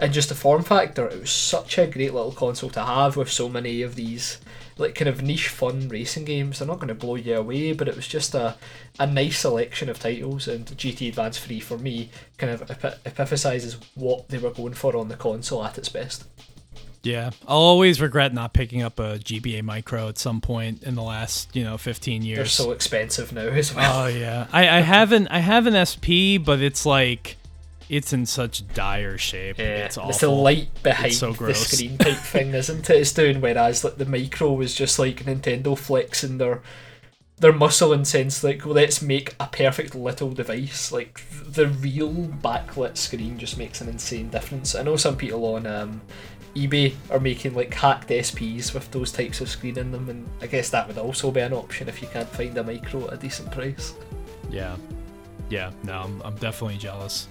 [0.00, 3.30] and just the form factor, it was such a great little console to have with
[3.30, 4.38] so many of these
[4.80, 6.58] like kind of niche fun racing games.
[6.58, 8.56] They're not going to blow you away, but it was just a,
[8.98, 10.48] a nice selection of titles.
[10.48, 15.08] And GT Advance 3 for me kind of epiphasizes what they were going for on
[15.08, 16.24] the console at its best.
[17.02, 21.02] Yeah, I'll always regret not picking up a GBA Micro at some point in the
[21.02, 22.36] last you know 15 years.
[22.36, 24.04] They're so expensive now as well.
[24.04, 27.38] Oh yeah, I, I haven't I have an SP, but it's like
[27.90, 29.58] it's in such dire shape.
[29.58, 32.96] Yeah, it's it's, the light behind so the screen type thing, isn't it?
[32.96, 36.62] It's doing whereas like the micro was just like Nintendo flexing their
[37.38, 40.92] their muscle and sense like well, let's make a perfect little device.
[40.92, 44.76] Like the real backlit screen just makes an insane difference.
[44.76, 46.00] I know some people on um,
[46.54, 50.46] eBay are making like hacked SPs with those types of screen in them, and I
[50.46, 53.16] guess that would also be an option if you can't find a micro at a
[53.16, 53.94] decent price.
[54.48, 54.76] Yeah,
[55.48, 55.72] yeah.
[55.82, 57.26] No, I'm, I'm definitely jealous.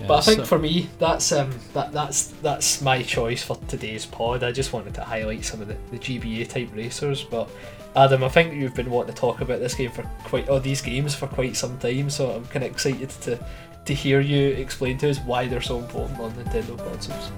[0.00, 3.56] Yeah, But I think so- for me, that's um, that that's that's my choice for
[3.68, 4.42] today's pod.
[4.42, 7.22] I just wanted to highlight some of the, the GBA type racers.
[7.22, 7.48] But
[7.94, 10.80] Adam, I think you've been wanting to talk about this game for quite or these
[10.80, 13.38] games for quite some time, so I'm kind of excited to
[13.84, 17.30] to hear you explain to us why they're so important on Nintendo consoles.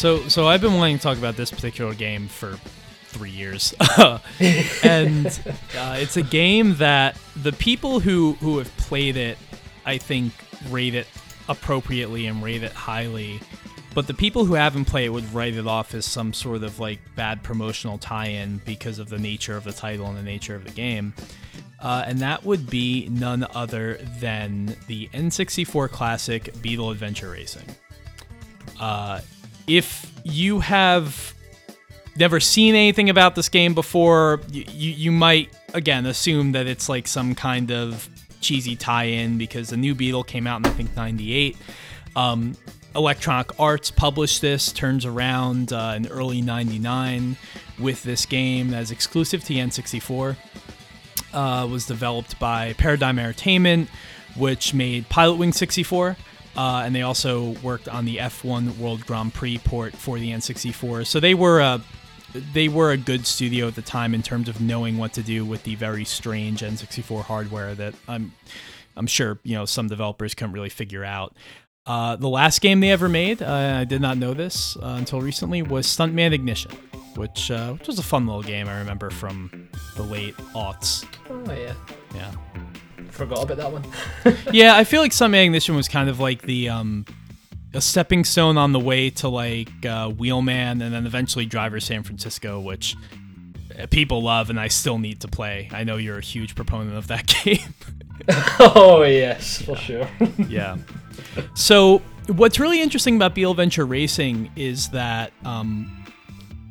[0.00, 2.58] So, so I've been wanting to talk about this particular game for
[3.08, 3.74] three years,
[4.82, 5.26] and
[5.76, 9.36] uh, it's a game that the people who who have played it,
[9.84, 10.32] I think,
[10.70, 11.06] rate it
[11.50, 13.40] appropriately and rate it highly.
[13.94, 16.80] But the people who haven't played it would write it off as some sort of
[16.80, 20.64] like bad promotional tie-in because of the nature of the title and the nature of
[20.64, 21.12] the game.
[21.78, 27.66] Uh, and that would be none other than the N64 classic Beetle Adventure Racing.
[28.80, 29.20] Uh,
[29.70, 31.32] if you have
[32.16, 37.06] never seen anything about this game before, you, you, might, again, assume that it's like
[37.06, 38.08] some kind of
[38.40, 41.56] cheesy tie in because the new Beetle came out in, I think, 98.
[42.16, 42.56] Um,
[42.96, 47.36] Electronic Arts published this, turns around uh, in early 99
[47.78, 50.36] with this game as exclusive to N64.
[51.32, 53.88] Uh, was developed by Paradigm Entertainment,
[54.36, 56.16] which made Pilotwings 64.
[56.56, 61.06] Uh, and they also worked on the F1 World Grand Prix port for the N64.
[61.06, 61.80] So they were a
[62.52, 65.44] they were a good studio at the time in terms of knowing what to do
[65.44, 68.32] with the very strange N64 hardware that I'm
[68.96, 71.34] I'm sure you know some developers couldn't really figure out.
[71.86, 75.20] Uh, the last game they ever made, uh, I did not know this uh, until
[75.20, 76.70] recently, was Stuntman Ignition,
[77.16, 81.04] which uh, which was a fun little game I remember from the late aughts.
[81.28, 81.74] Oh yeah.
[82.14, 82.32] Yeah.
[83.20, 83.84] Forgot about that one.
[84.50, 87.04] yeah, I feel like Stuntman Ignition was kind of like the um,
[87.74, 92.02] a stepping stone on the way to like uh, Wheelman, and then eventually Driver San
[92.02, 92.96] Francisco, which
[93.78, 95.68] uh, people love, and I still need to play.
[95.70, 97.74] I know you're a huge proponent of that game.
[98.58, 100.08] oh yes, for sure.
[100.48, 100.78] yeah.
[101.52, 106.06] So what's really interesting about Beetle Adventure Racing is that um,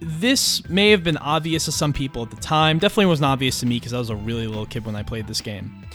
[0.02, 2.80] this may have been obvious to some people at the time.
[2.80, 5.28] Definitely wasn't obvious to me because I was a really little kid when I played
[5.28, 5.86] this game.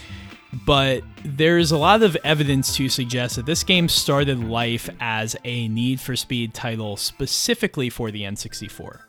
[0.66, 5.68] But there's a lot of evidence to suggest that this game started life as a
[5.68, 9.00] Need for Speed title specifically for the N64.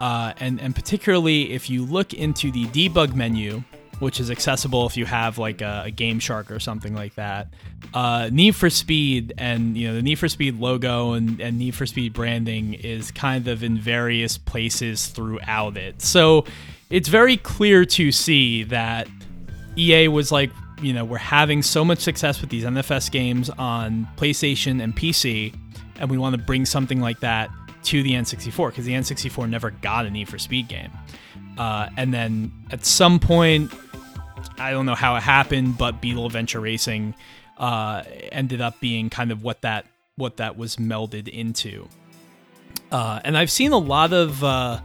[0.00, 3.62] Uh, and, and particularly if you look into the debug menu
[4.00, 7.48] which is accessible if you have like a, a Game Shark or something like that.
[7.94, 11.74] Uh, Need for Speed and you know the Need for Speed logo and, and Need
[11.74, 16.02] for Speed branding is kind of in various places throughout it.
[16.02, 16.46] So
[16.88, 19.06] it's very clear to see that
[19.76, 24.08] EA was like, you know, we're having so much success with these NFS games on
[24.16, 25.54] PlayStation and PC,
[25.98, 27.50] and we want to bring something like that
[27.84, 30.90] to the N64 because the N64 never got a Need for Speed game.
[31.58, 33.72] Uh, and then at some point,
[34.58, 37.14] I don't know how it happened, but Beetle Adventure Racing
[37.58, 41.88] uh, ended up being kind of what that what that was melded into.
[42.90, 44.80] Uh, and I've seen a lot of uh,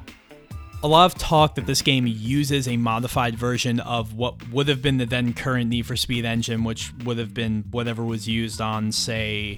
[0.85, 4.83] a lot of talk that this game uses a modified version of what would have
[4.83, 8.61] been the then current Need for Speed engine, which would have been whatever was used
[8.61, 9.57] on, say,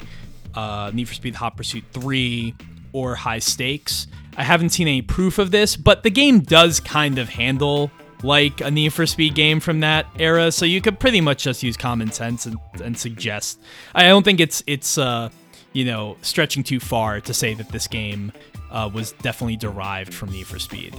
[0.55, 2.55] uh, Need for Speed Hot Pursuit 3
[2.93, 4.07] or High Stakes.
[4.37, 7.91] I haven't seen any proof of this, but the game does kind of handle
[8.23, 11.61] like a Need for Speed game from that era, so you could pretty much just
[11.61, 13.59] use common sense and, and suggest.
[13.93, 15.29] I don't think it's it's uh,
[15.73, 18.31] you know stretching too far to say that this game
[18.71, 20.95] uh, was definitely derived from Need for Speed.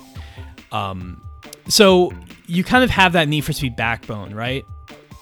[0.73, 1.23] Um,
[1.69, 2.13] so
[2.47, 4.65] you kind of have that Need for Speed backbone, right?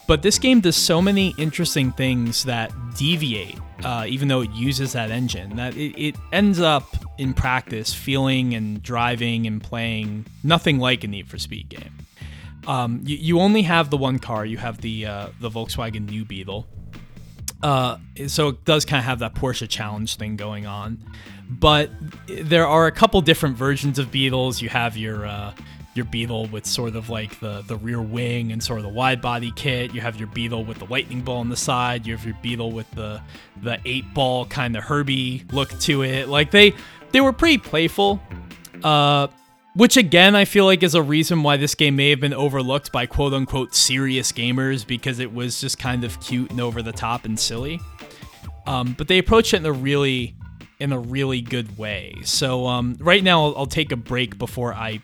[0.07, 4.93] But this game does so many interesting things that deviate, uh, even though it uses
[4.93, 6.85] that engine, that it, it, ends up
[7.19, 11.93] in practice feeling and driving and playing nothing like a Need for Speed game.
[12.69, 14.45] Um, you, you, only have the one car.
[14.45, 16.67] You have the uh, the Volkswagen New Beetle.
[17.63, 21.03] Uh, so it does kind of have that Porsche challenge thing going on,
[21.49, 21.91] but
[22.27, 24.61] there are a couple different versions of Beetles.
[24.61, 25.53] You have your uh,
[25.95, 29.21] your Beetle with sort of like the the rear wing and sort of the wide
[29.21, 29.95] body kit.
[29.95, 32.07] You have your Beetle with the lightning ball on the side.
[32.07, 33.21] You have your Beetle with the
[33.63, 36.29] the eight ball kind of Herbie look to it.
[36.29, 36.75] Like they
[37.13, 38.21] they were pretty playful.
[38.85, 39.29] Uh,
[39.75, 42.93] which again I feel like is a reason why this game may have been overlooked
[42.93, 46.93] by quote unquote serious gamers because it was just kind of cute and over the
[46.93, 47.81] top and silly.
[48.67, 50.35] Um, but they approached it in a really
[50.79, 52.15] in a really good way.
[52.25, 55.01] So um, right now I'll, I'll, take a break before I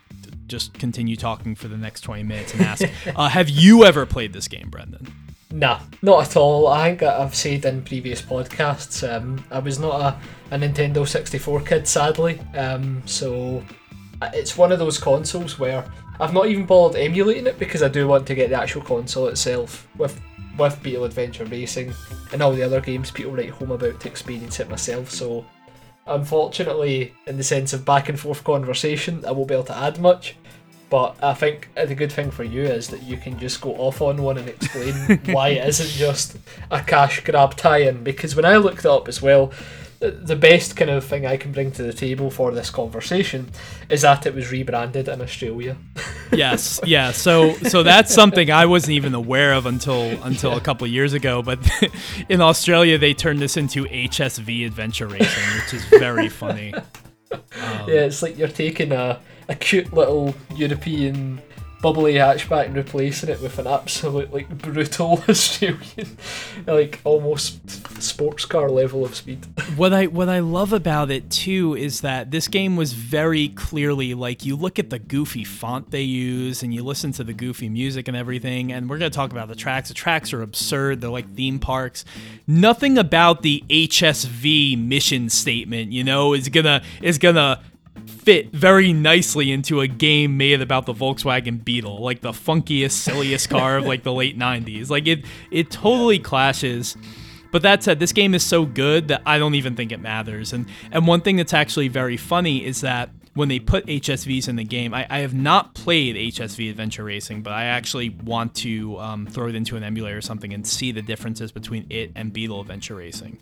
[0.46, 2.84] just continue talking for the next 20 minutes and ask
[3.16, 5.12] uh, Have you ever played this game, Brendan?
[5.50, 6.66] Nah, not at all.
[6.66, 11.60] I think I've said in previous podcasts, um, I was not a, a Nintendo 64
[11.62, 12.40] kid, sadly.
[12.54, 13.62] Um, so
[14.22, 15.84] uh, it's one of those consoles where
[16.20, 19.28] I've not even bothered emulating it because I do want to get the actual console
[19.28, 20.20] itself with
[20.58, 21.94] with Beetle Adventure Racing
[22.32, 25.10] and all the other games people write home about to experience it myself.
[25.10, 25.44] So
[26.06, 30.00] unfortunately, in the sense of back and forth conversation, I won't be able to add
[30.00, 30.36] much.
[30.90, 34.02] But I think the good thing for you is that you can just go off
[34.02, 36.36] on one and explain why it isn't just
[36.70, 38.04] a cash grab tie-in.
[38.04, 39.52] Because when I looked it up as well,
[40.10, 43.50] the best kind of thing I can bring to the table for this conversation
[43.88, 45.76] is that it was rebranded in Australia.
[46.32, 47.12] yes, yeah.
[47.12, 50.56] So so that's something I wasn't even aware of until until yeah.
[50.56, 51.42] a couple years ago.
[51.42, 51.58] But
[52.28, 56.74] in Australia, they turned this into HSV Adventure Racing, which is very funny.
[57.32, 59.18] Um, yeah, it's like you're taking a,
[59.48, 61.40] a cute little European
[61.82, 66.16] bubbly hatchback and replacing it with an absolute like brutal Australian,
[66.66, 69.46] like almost sports car level of speed.
[69.76, 74.12] What I what I love about it too is that this game was very clearly
[74.12, 77.68] like you look at the goofy font they use and you listen to the goofy
[77.68, 79.88] music and everything, and we're gonna talk about the tracks.
[79.88, 81.00] The tracks are absurd.
[81.00, 82.04] They're like theme parks.
[82.46, 87.60] Nothing about the HSV mission statement, you know, is gonna is gonna
[88.08, 93.48] fit very nicely into a game made about the Volkswagen Beetle, like the funkiest, silliest
[93.50, 94.90] car of like the late '90s.
[94.90, 96.96] Like it, it totally clashes.
[97.50, 100.52] But that said, this game is so good that I don't even think it matters.
[100.52, 104.56] And and one thing that's actually very funny is that when they put HSVs in
[104.56, 108.98] the game, I, I have not played HSV Adventure Racing, but I actually want to
[108.98, 112.32] um, throw it into an emulator or something and see the differences between it and
[112.32, 113.38] Beetle Adventure Racing.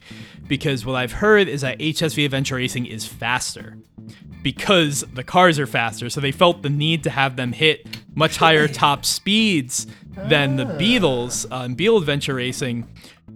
[0.46, 3.78] Because what I've heard is that HSV Adventure Racing is faster
[4.42, 6.08] because the cars are faster.
[6.08, 10.66] So they felt the need to have them hit much higher top speeds than the
[10.66, 12.88] Beetles uh, in Beetle Adventure Racing,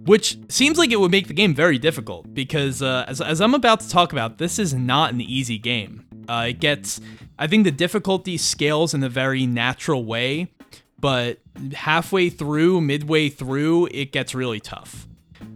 [0.05, 3.53] which seems like it would make the game very difficult because, uh, as, as I'm
[3.53, 6.05] about to talk about, this is not an easy game.
[6.27, 6.99] Uh, it gets,
[7.37, 10.51] I think the difficulty scales in a very natural way,
[10.99, 11.39] but
[11.73, 15.07] halfway through, midway through, it gets really tough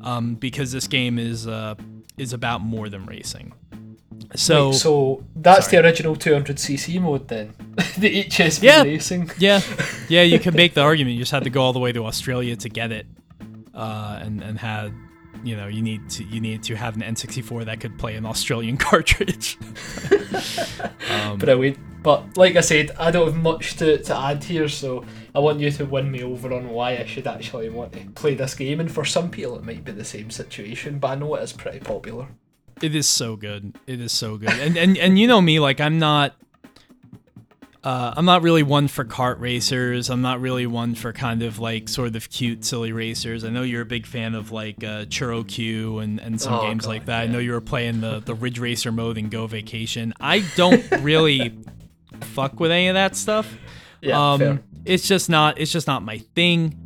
[0.02, 1.76] um, because this game is uh,
[2.18, 3.54] is about more than racing.
[4.36, 5.82] So, Wait, so that's sorry.
[5.82, 7.54] the original 200cc mode then,
[7.98, 8.84] the HSV Yeah.
[8.84, 9.32] racing.
[9.40, 9.62] yeah,
[10.10, 11.14] yeah, you can make the argument.
[11.16, 13.08] You just had to go all the way to Australia to get it,
[13.74, 14.94] uh, and and had,
[15.44, 18.26] you know, you need to you need to have an N64 that could play an
[18.26, 19.58] Australian cartridge.
[21.10, 21.78] um, Brilliant.
[22.02, 25.04] But like I said, I don't have much to, to add here, so
[25.36, 28.36] I want you to win me over on why I should actually want to play
[28.36, 28.80] this game.
[28.80, 31.52] And for some people, it might be the same situation, but I know it is
[31.52, 32.28] pretty popular.
[32.82, 33.76] It is so good.
[33.86, 34.52] It is so good.
[34.52, 36.36] And and and you know me, like I'm not
[37.84, 40.10] uh, I'm not really one for kart racers.
[40.10, 43.44] I'm not really one for kind of like sort of cute, silly racers.
[43.46, 46.62] I know you're a big fan of like uh, Choro Q and, and some Oh,
[46.62, 47.22] games God, like that.
[47.22, 50.14] I know you were playing the, the Ridge Racer mode in Go Vacation.
[50.20, 51.58] I don't really
[52.22, 53.54] fuck with any of that stuff.
[54.02, 54.60] Yeah, um, fair.
[54.86, 56.79] it's just not it's just not my thing.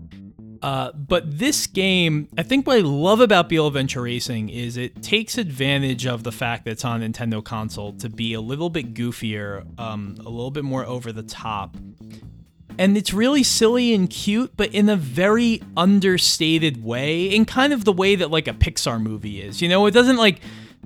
[0.64, 5.04] Uh, but this game, I think what I love about Beetle Adventure Racing is it
[5.04, 8.94] takes advantage of the fact that it's on Nintendo console to be a little bit
[8.94, 11.76] goofier, um, a little bit more over the top.
[12.80, 17.84] And it's really silly and cute, but in a very understated way, in kind of
[17.84, 19.62] the way that like a Pixar movie is.
[19.62, 20.40] You know, it doesn't like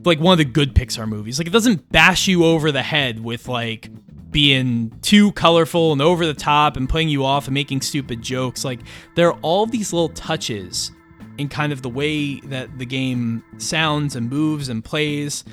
[0.03, 1.37] like one of the good Pixar movies.
[1.39, 3.89] Like it doesn't bash you over the head with like
[4.31, 8.63] being too colorful and over the top and putting you off and making stupid jokes.
[8.63, 8.81] Like
[9.15, 10.91] there are all these little touches
[11.37, 15.43] in kind of the way that the game sounds and moves and plays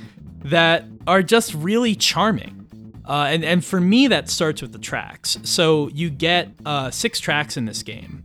[0.44, 2.60] that are just really charming.
[3.06, 5.38] Uh, and and for me, that starts with the tracks.
[5.42, 8.24] So you get uh, six tracks in this game,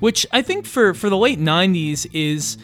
[0.00, 2.58] which I think for for the late '90s is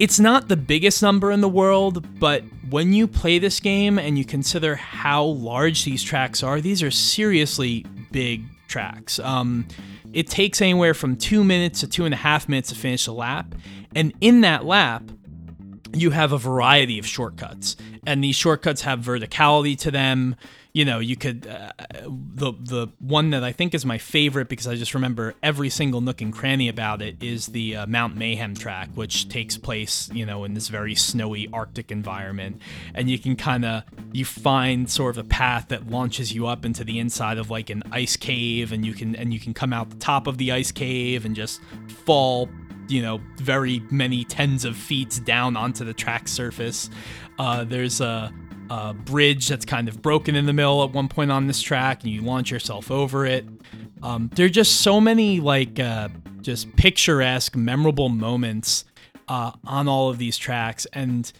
[0.00, 4.16] it's not the biggest number in the world, but when you play this game and
[4.16, 9.18] you consider how large these tracks are, these are seriously big tracks.
[9.18, 9.68] Um,
[10.14, 13.12] it takes anywhere from two minutes to two and a half minutes to finish a
[13.12, 13.54] lap,
[13.94, 15.02] and in that lap,
[15.92, 17.76] you have a variety of shortcuts,
[18.06, 20.34] and these shortcuts have verticality to them.
[20.72, 21.72] You know, you could uh,
[22.04, 26.00] the the one that I think is my favorite because I just remember every single
[26.00, 30.24] nook and cranny about it is the uh, Mount Mayhem track, which takes place you
[30.24, 32.60] know in this very snowy Arctic environment,
[32.94, 36.64] and you can kind of you find sort of a path that launches you up
[36.64, 39.72] into the inside of like an ice cave, and you can and you can come
[39.72, 41.60] out the top of the ice cave and just
[42.04, 42.48] fall
[42.90, 46.90] you know, very many tens of feet down onto the track surface.
[47.38, 48.32] Uh, there's a,
[48.70, 52.04] a bridge that's kind of broken in the middle at one point on this track,
[52.04, 53.44] and you launch yourself over it.
[54.02, 56.08] Um, there are just so many like uh,
[56.40, 58.84] just picturesque, memorable moments
[59.28, 61.30] uh, on all of these tracks, and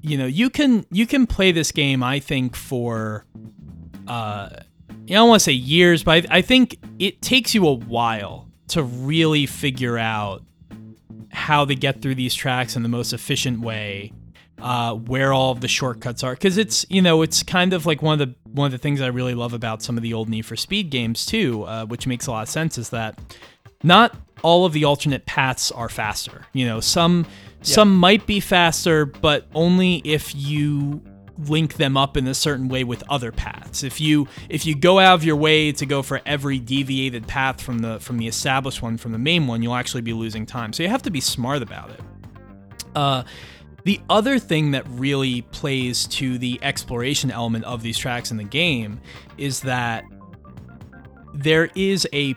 [0.00, 2.04] you know, you can you can play this game.
[2.04, 3.26] I think for
[4.06, 4.62] uh, I
[5.08, 8.84] don't want to say years, but I, I think it takes you a while to
[8.84, 10.44] really figure out
[11.32, 14.12] how to get through these tracks in the most efficient way
[14.62, 18.02] uh, where all of the shortcuts are because it's you know it's kind of like
[18.02, 20.28] one of the one of the things I really love about some of the old
[20.28, 23.18] Need for Speed games too, uh, which makes a lot of sense, is that
[23.82, 26.46] not all of the alternate paths are faster.
[26.52, 27.26] You know, some
[27.62, 31.02] some might be faster, but only if you
[31.48, 33.82] link them up in a certain way with other paths.
[33.82, 37.60] If you if you go out of your way to go for every deviated path
[37.60, 40.72] from the from the established one from the main one, you'll actually be losing time.
[40.72, 42.00] So you have to be smart about it.
[42.94, 43.22] Uh,
[43.84, 48.44] the other thing that really plays to the exploration element of these tracks in the
[48.44, 49.00] game
[49.38, 50.04] is that
[51.32, 52.34] there is a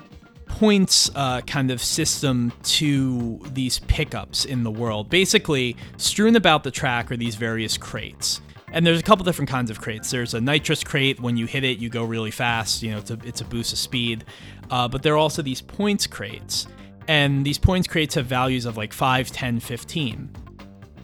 [0.48, 5.10] points uh, kind of system to these pickups in the world.
[5.10, 8.40] Basically, strewn about the track are these various crates.
[8.72, 10.12] And there's a couple different kinds of crates.
[10.12, 11.20] There's a nitrous crate.
[11.20, 12.82] When you hit it, you go really fast.
[12.82, 14.26] You know, it's a, it's a boost of speed.
[14.70, 16.68] Uh, but there are also these points crates.
[17.08, 20.30] And these points crates have values of like 5, 10, 15.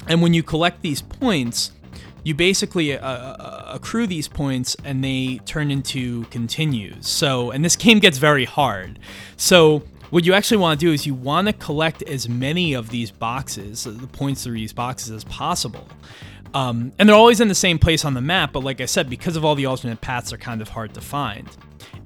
[0.07, 1.71] And when you collect these points,
[2.23, 7.07] you basically uh, uh, accrue these points and they turn into continues.
[7.07, 8.99] So, and this game gets very hard.
[9.37, 12.89] So, what you actually want to do is you want to collect as many of
[12.89, 15.87] these boxes, the points through these boxes, as possible.
[16.55, 19.07] Um, and they're always in the same place on the map, but like I said,
[19.07, 21.47] because of all the alternate paths, they're kind of hard to find.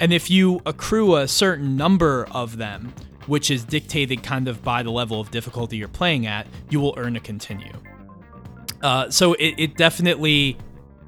[0.02, 2.94] And if you accrue a certain number of them,
[3.28, 6.94] which is dictated kind of by the level of difficulty you're playing at, you will
[6.98, 7.74] earn a continue.
[8.82, 10.58] Uh, so it, it definitely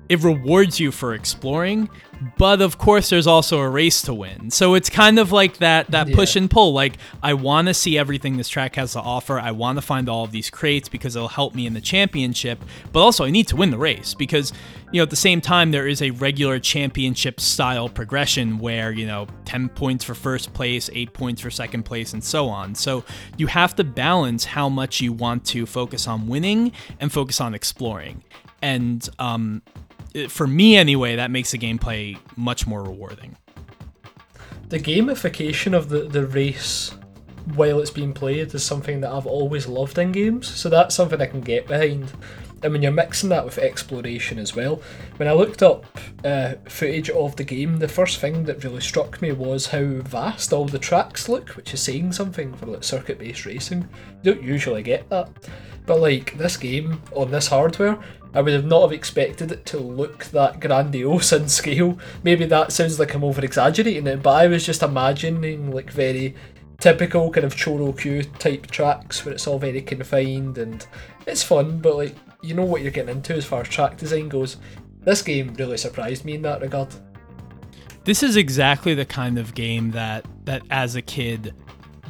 [0.10, 1.90] it rewards you for exploring,
[2.38, 4.50] but of course there's also a race to win.
[4.52, 6.16] So it's kind of like that that Yeah.
[6.16, 6.74] push and pull.
[6.74, 9.40] Like I want to see everything this track has to offer.
[9.40, 12.64] I want to find all of these crates because it'll help me in the championship,
[12.94, 14.54] but also I need to win the race because
[14.92, 19.08] you know at the same time there is a regular championship style progression where, you
[19.08, 22.76] know, 10 points for first place, 8 points for second place and so on.
[22.76, 23.04] So
[23.38, 27.54] you have to balance how much you want to focus on winning and focus on
[27.56, 28.24] exploring.
[28.62, 29.62] And um
[30.30, 33.36] for me anyway, that makes the gameplay much more rewarding.
[34.70, 36.92] the gamification of the, the race
[37.54, 41.22] while it's being played is something that I've always loved in games, so that's something
[41.22, 42.12] I can get behind.
[42.64, 44.82] And when you're mixing that with exploration as well,
[45.18, 45.86] when I looked up
[46.24, 50.52] uh, footage of the game, the first thing that really struck me was how vast
[50.52, 53.88] all the tracks look, which is saying something for like circuit based racing.
[54.24, 55.30] You don't usually get that.
[55.86, 58.00] But like this game on this hardware,
[58.36, 61.98] I would have not have expected it to look that grandiose in scale.
[62.24, 66.36] Maybe that sounds like I'm over exaggerating it, but I was just imagining like very
[66.80, 70.86] typical kind of Choro type tracks where it's all very confined and
[71.26, 74.28] it's fun, but like you know what you're getting into as far as track design
[74.28, 74.58] goes.
[75.00, 76.94] This game really surprised me in that regard.
[78.04, 81.54] This is exactly the kind of game that that as a kid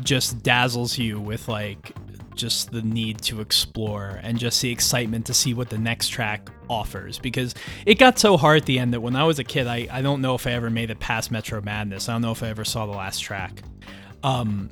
[0.01, 1.93] just dazzles you with like
[2.35, 6.49] just the need to explore and just the excitement to see what the next track
[6.69, 7.55] offers because
[7.85, 10.01] it got so hard at the end that when I was a kid I, I
[10.01, 12.09] don't know if I ever made it past Metro Madness.
[12.09, 13.61] I don't know if I ever saw the last track.
[14.23, 14.69] Um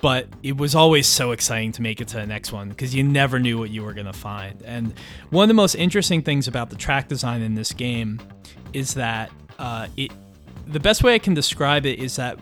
[0.00, 3.02] but it was always so exciting to make it to the next one because you
[3.02, 4.60] never knew what you were going to find.
[4.62, 4.92] And
[5.30, 8.20] one of the most interesting things about the track design in this game
[8.74, 10.12] is that uh, it
[10.66, 12.38] the best way I can describe it is that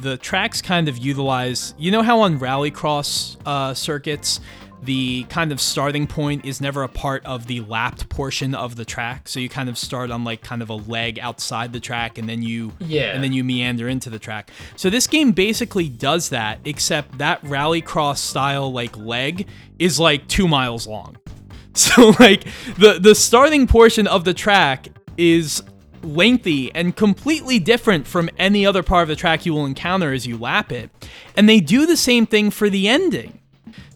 [0.00, 4.40] the tracks kind of utilize you know how on rallycross uh, circuits
[4.84, 8.84] the kind of starting point is never a part of the lapped portion of the
[8.84, 9.28] track?
[9.28, 12.28] So you kind of start on like kind of a leg outside the track and
[12.28, 13.12] then you Yeah.
[13.14, 14.50] and then you meander into the track.
[14.74, 19.46] So this game basically does that except that rallycross style like leg
[19.78, 21.16] is like two miles long.
[21.74, 22.44] So like
[22.76, 25.62] the the starting portion of the track is
[26.02, 30.26] lengthy and completely different from any other part of the track you will encounter as
[30.26, 30.90] you lap it.
[31.36, 33.40] And they do the same thing for the ending.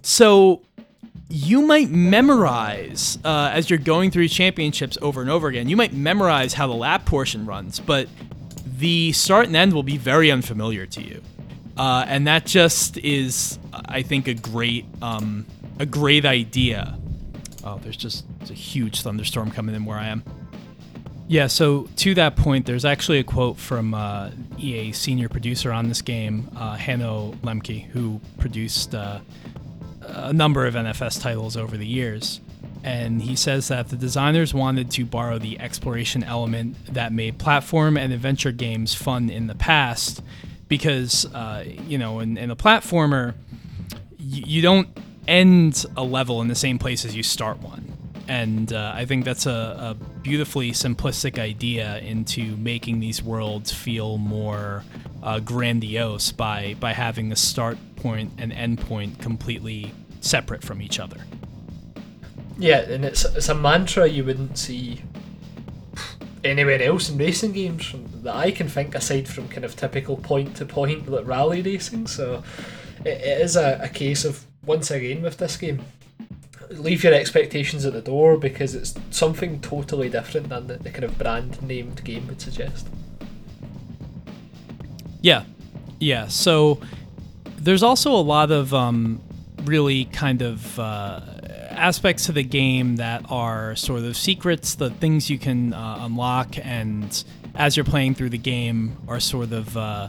[0.02, 0.62] So
[1.28, 5.68] you might memorize uh, as you're going through championships over and over again.
[5.68, 8.08] You might memorize how the lap portion runs, but
[8.64, 11.22] the start and end will be very unfamiliar to you.
[11.76, 15.46] Uh, and that just is, I think, a great, um,
[15.78, 16.98] a great idea.
[17.64, 20.22] Oh, there's just a huge thunderstorm coming in where I am.
[21.28, 25.88] Yeah, so to that point, there's actually a quote from uh, EA senior producer on
[25.88, 29.18] this game, uh, Hanno Lemke, who produced uh,
[30.02, 32.40] a number of NFS titles over the years.
[32.84, 37.96] And he says that the designers wanted to borrow the exploration element that made platform
[37.96, 40.22] and adventure games fun in the past
[40.68, 43.34] because, uh, you know, in, in a platformer,
[44.16, 44.88] you, you don't
[45.26, 47.95] end a level in the same place as you start one.
[48.28, 54.18] And uh, I think that's a, a beautifully simplistic idea into making these worlds feel
[54.18, 54.82] more
[55.22, 60.98] uh, grandiose by, by having the start point and end point completely separate from each
[60.98, 61.18] other.
[62.58, 65.02] Yeah, and it's it's a mantra you wouldn't see
[66.42, 70.56] anywhere else in racing games that I can think aside from kind of typical point
[70.56, 72.06] to point rally racing.
[72.06, 72.42] So
[73.04, 75.84] it, it is a, a case of once again with this game.
[76.70, 81.04] Leave your expectations at the door because it's something totally different than the, the kind
[81.04, 82.88] of brand named game would suggest.
[85.20, 85.44] Yeah,
[85.98, 86.28] yeah.
[86.28, 86.80] So
[87.58, 89.20] there's also a lot of um,
[89.64, 91.20] really kind of uh,
[91.70, 96.56] aspects to the game that are sort of secrets, the things you can uh, unlock,
[96.64, 100.08] and as you're playing through the game are sort of uh,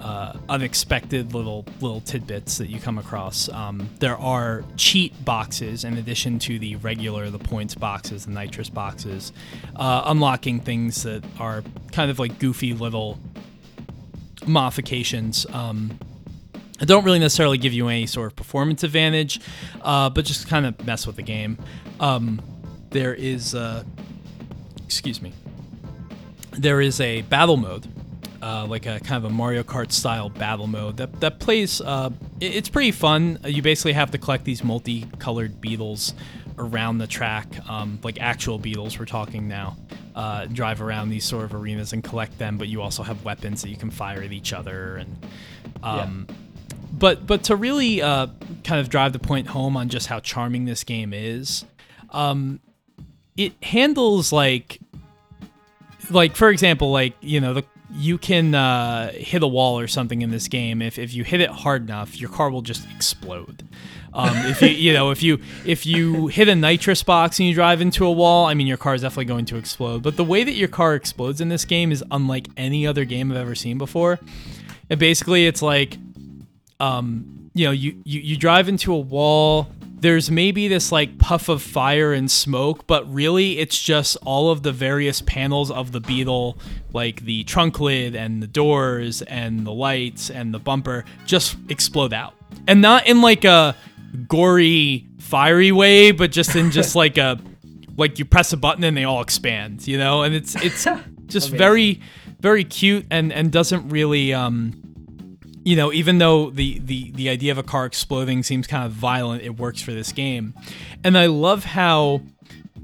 [0.00, 3.48] uh, unexpected little little tidbits that you come across.
[3.48, 8.70] Um, there are cheat boxes in addition to the regular, the points boxes, the nitrous
[8.70, 9.32] boxes,
[9.76, 13.18] uh, unlocking things that are kind of like goofy little
[14.46, 15.46] modifications.
[15.52, 15.98] Um,
[16.80, 19.40] I don't really necessarily give you any sort of performance advantage,
[19.82, 21.58] uh, but just kind of mess with the game.
[22.00, 22.40] Um,
[22.88, 23.84] there is, uh,
[24.84, 25.34] excuse me,
[26.52, 27.86] there is a battle mode,
[28.42, 31.80] uh, like a kind of a Mario Kart style battle mode that that plays.
[31.80, 32.10] Uh,
[32.40, 33.38] it- it's pretty fun.
[33.44, 36.14] You basically have to collect these multicolored beetles
[36.58, 38.98] around the track, um, like actual beetles.
[38.98, 39.76] We're talking now.
[40.14, 43.62] Uh, drive around these sort of arenas and collect them, but you also have weapons
[43.62, 45.16] that you can fire at each other and.
[45.82, 46.26] Um,
[46.92, 48.26] But but to really uh,
[48.64, 51.64] kind of drive the point home on just how charming this game is,
[52.10, 52.58] um,
[53.36, 54.80] it handles like
[56.10, 60.22] like for example, like you know the you can uh, hit a wall or something
[60.22, 60.82] in this game.
[60.82, 63.66] If if you hit it hard enough, your car will just explode.
[64.12, 67.54] Um, if you you know if you if you hit a nitrous box and you
[67.54, 70.02] drive into a wall, I mean your car is definitely going to explode.
[70.02, 73.30] But the way that your car explodes in this game is unlike any other game
[73.30, 74.18] I've ever seen before.
[74.88, 75.96] And basically, it's like,
[76.80, 79.68] um, you know, you you, you drive into a wall.
[80.00, 84.62] There's maybe this like puff of fire and smoke, but really it's just all of
[84.62, 86.58] the various panels of the Beetle,
[86.92, 92.12] like the trunk lid and the doors and the lights and the bumper, just explode
[92.12, 92.34] out.
[92.66, 93.76] And not in like a
[94.26, 97.38] gory, fiery way, but just in just like a
[97.96, 100.22] like you press a button and they all expand, you know?
[100.22, 100.86] And it's it's
[101.26, 102.00] just very
[102.40, 104.79] very cute and and doesn't really um
[105.70, 108.90] you know, even though the, the the idea of a car exploding seems kind of
[108.90, 110.52] violent, it works for this game.
[111.04, 112.22] And I love how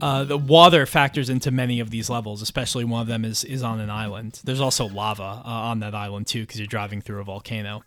[0.00, 3.64] uh, the water factors into many of these levels, especially one of them is is
[3.64, 4.40] on an island.
[4.44, 7.82] There's also lava uh, on that island too, because you're driving through a volcano.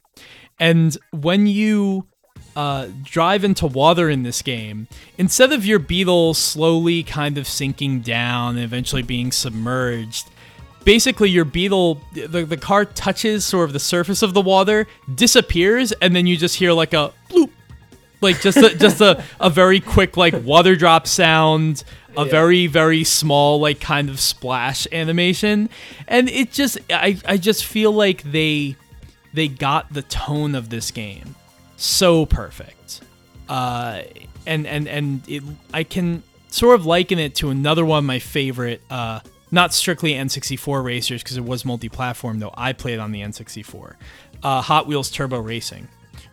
[0.60, 2.06] And when you
[2.58, 8.02] uh, drive into water in this game, instead of your Beetle slowly kind of sinking
[8.02, 10.28] down and eventually being submerged,
[10.86, 15.92] basically your Beetle, the, the car touches sort of the surface of the water, disappears,
[15.94, 17.50] and then you just hear like a bloop.
[18.22, 21.84] Like just a, just a, a very quick like water drop sound,
[22.18, 22.32] a Yeah.
[22.32, 25.70] very very small like kind of splash animation,
[26.08, 28.76] and it just I, I just feel like they
[29.34, 31.36] they got the tone of this game
[31.78, 33.00] so perfect.
[33.48, 34.02] Uh,
[34.46, 38.20] and and and it, I can sort of liken it to another one of my
[38.20, 39.22] favorite, uh,
[39.52, 42.54] not strictly N64 racers because it was multi-platform though.
[42.56, 43.96] I played on the N64,
[44.44, 45.88] uh, Hot Wheels Turbo Racing,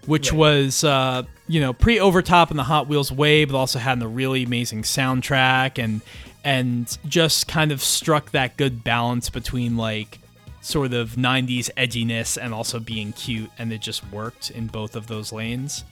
[0.07, 3.79] which was uh, you know pretty over top in the Hot Wheels way, but also
[3.79, 6.01] had a really amazing soundtrack and
[6.45, 10.21] and just kind of struck that good balance between like
[10.61, 15.07] sort of 90s edginess and also being cute and it just worked in both of
[15.07, 15.85] those lanes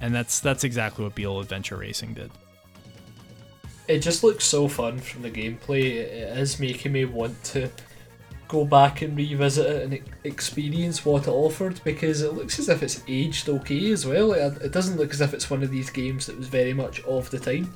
[0.00, 2.30] and that's that's exactly what Beetle Adventure Racing did.
[3.88, 5.94] It just looks so fun from the gameplay.
[5.96, 7.70] It is making me want to
[8.48, 12.82] go back and revisit it and experience what it offered because it looks as if
[12.82, 14.32] it's aged okay as well.
[14.32, 17.00] It, it doesn't look as if it's one of these games that was very much
[17.04, 17.72] of the time.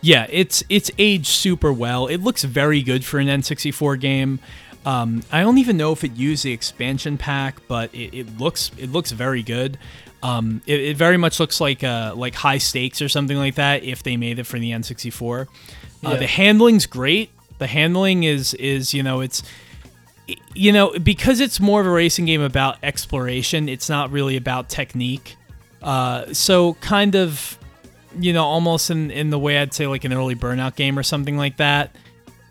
[0.00, 2.06] Yeah, it's it's aged super well.
[2.06, 4.38] It looks very good for an N64 game.
[4.86, 8.70] Um, I don't even know if it used the expansion pack, but it, it looks
[8.78, 9.76] it looks very good.
[10.22, 13.84] Um, it, it very much looks like uh, like high stakes or something like that
[13.84, 15.42] if they made it for the N64.
[15.42, 15.46] Uh,
[16.10, 16.16] Yeah.
[16.16, 17.30] the handling's great.
[17.58, 19.42] The handling is is you know it's
[20.54, 23.68] you know because it's more of a racing game about exploration.
[23.68, 25.36] It's not really about technique.
[25.82, 27.58] Uh, so kind of
[28.18, 31.02] you know, almost in, in the way I'd say like an early burnout game or
[31.04, 31.94] something like that.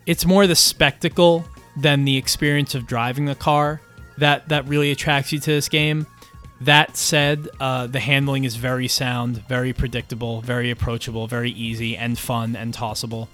[0.06, 1.44] It's more the spectacle
[1.76, 3.80] than the experience of driving the car
[4.16, 6.06] that that really attracts you to this game.
[6.60, 12.18] That said, uh, the handling is very sound, very predictable, very approachable, very easy and
[12.18, 13.28] fun and tossable.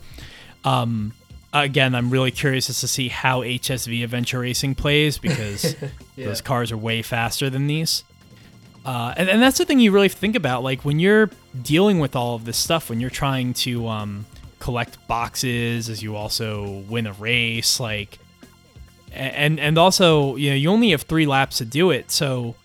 [0.62, 1.14] Um,
[1.53, 5.75] again, I'm really curious as to see how HSV Adventure Racing plays because
[6.16, 6.27] Yeah.
[6.27, 8.05] those cars are way faster than these.
[8.85, 10.62] Uh, and, and that's the thing you really think about.
[10.62, 11.31] Like when you're
[11.62, 14.27] dealing with all of this stuff, when you're trying to um,
[14.59, 18.18] collect boxes as you also win a race, like,
[19.12, 22.11] and and also you know you only have three laps to do it.
[22.11, 22.57] So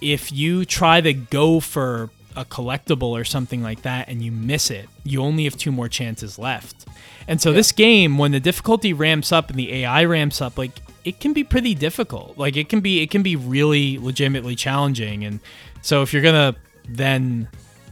[0.00, 4.70] if you try to go for a collectible or something like that and you miss
[4.70, 6.86] it, you only have two more chances left.
[7.26, 10.72] And so this game, when the difficulty ramps up and the AI ramps up, like
[11.04, 12.38] it can be pretty difficult.
[12.38, 15.24] Like it can be it can be really legitimately challenging.
[15.24, 15.40] And
[15.82, 16.56] so if you're gonna
[16.88, 17.48] then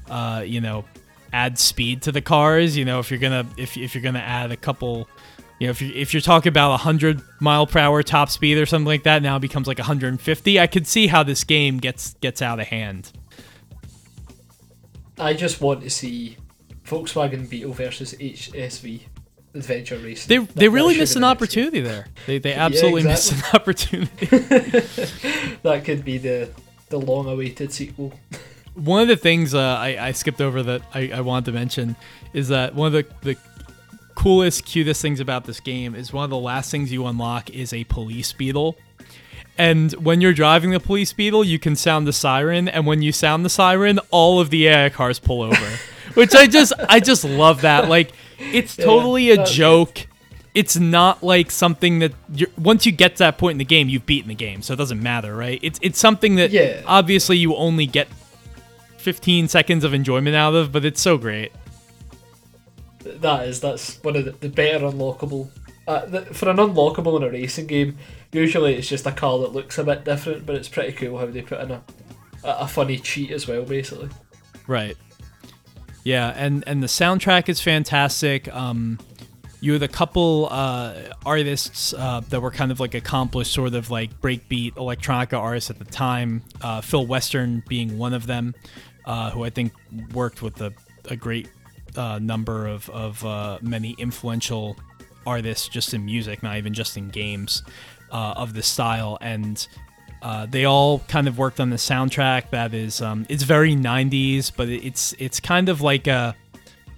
[0.08, 0.84] uh, you know,
[1.32, 4.52] add speed to the cars, you know, if you're gonna if if you're gonna add
[4.52, 5.08] a couple
[5.58, 8.66] you know, if you if you're talking about 100 mile per hour top speed or
[8.66, 10.60] something like that, now it becomes like 150.
[10.60, 13.12] I could see how this game gets gets out of hand.
[15.18, 16.36] I just want to see
[16.84, 19.00] Volkswagen Beetle versus HSV
[19.54, 20.28] Adventure Racing.
[20.28, 22.08] They they really missed an opportunity there.
[22.26, 24.26] They they absolutely missed an opportunity.
[25.62, 26.50] that could be the
[26.90, 28.12] the long awaited sequel.
[28.74, 31.96] one of the things uh, I, I skipped over that I, I wanted to mention
[32.34, 33.36] is that one of the, the
[34.16, 37.72] coolest, cutest things about this game is one of the last things you unlock is
[37.72, 38.76] a police beetle.
[39.58, 43.12] And when you're driving the police beetle, you can sound the siren, and when you
[43.12, 45.68] sound the siren, all of the AI cars pull over.
[46.14, 47.88] Which I just I just love that.
[47.88, 50.06] Like it's Yeah, totally a that's joke.
[50.54, 53.88] It's not like something that you're, once you get to that point in the game,
[53.90, 55.60] you've beaten the game, so it doesn't matter, right?
[55.62, 56.82] It's it's something that Yeah.
[56.86, 58.08] obviously you only get
[58.98, 61.52] 15 seconds of enjoyment out of, but it's so great.
[63.20, 65.50] That is that's one of the, the better unlockable.
[65.88, 67.96] Uh, the, for an unlockable in a racing game,
[68.32, 71.26] usually it's just a car that looks a bit different, but it's pretty cool how
[71.26, 71.82] they put in a
[72.46, 74.08] a, funny cheat as well, basically.
[74.66, 74.96] Right.
[76.04, 78.52] Yeah, and and the soundtrack is fantastic.
[78.54, 78.98] Um,
[79.60, 80.94] you had a couple uh,
[81.24, 85.78] artists uh, that were kind of like accomplished, sort of like breakbeat electronica artists at
[85.78, 86.42] the time.
[86.60, 88.54] Uh, Phil Western being one of them,
[89.04, 89.72] uh, who I think
[90.12, 90.72] worked with a,
[91.06, 91.48] a great
[91.96, 94.76] uh, number of of uh, many influential
[95.26, 97.62] artists just in music, not even just in games,
[98.10, 99.18] of this style.
[99.20, 99.66] And
[100.48, 104.68] they all kind of worked on the soundtrack that is um, it's very 90s, but
[104.68, 106.36] it's it's kind of like a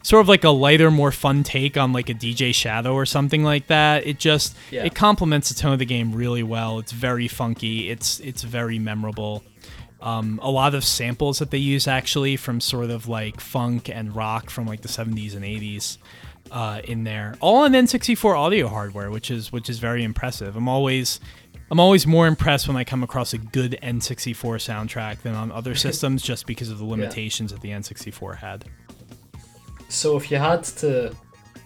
[0.02, 3.44] sort of like a lighter, more fun take on like a DJ Shadow or something
[3.44, 4.06] like that.
[4.06, 4.84] It just yeah.
[4.84, 6.78] it complements the tone of the game really well.
[6.78, 7.90] It's very funky.
[7.90, 9.42] It's it's very memorable.
[10.00, 14.14] Um, a lot of samples that they use actually from sort of like funk and
[14.14, 15.98] rock from like the 70s and 80s
[16.50, 20.56] uh, in there, all on N64 audio hardware, which is which is very impressive.
[20.56, 21.20] I'm always
[21.70, 25.74] I'm always more impressed when I come across a good N64 soundtrack than on other
[25.86, 27.56] systems, just because of the limitations yeah.
[27.56, 28.64] that the N64 had.
[29.88, 31.14] So if you had to,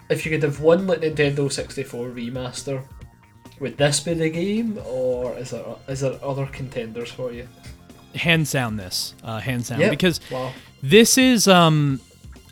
[0.09, 2.85] if you could have one like Nintendo 64 remaster,
[3.61, 7.49] would this be the game, or is there is there other contenders for you?
[8.15, 9.91] Hands down, this uh, hands down yep.
[9.91, 10.53] because wow.
[10.83, 12.01] this is um,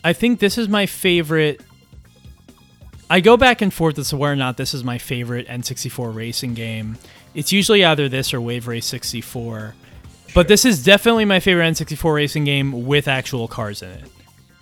[0.02, 1.60] I think this is my favorite.
[3.10, 6.14] I go back and forth as to whether or not this is my favorite N64
[6.14, 6.96] racing game.
[7.34, 9.58] It's usually either this or Wave Race 64.
[9.58, 9.74] Sure.
[10.34, 14.04] But this is definitely my favorite N64 racing game with actual cars in it.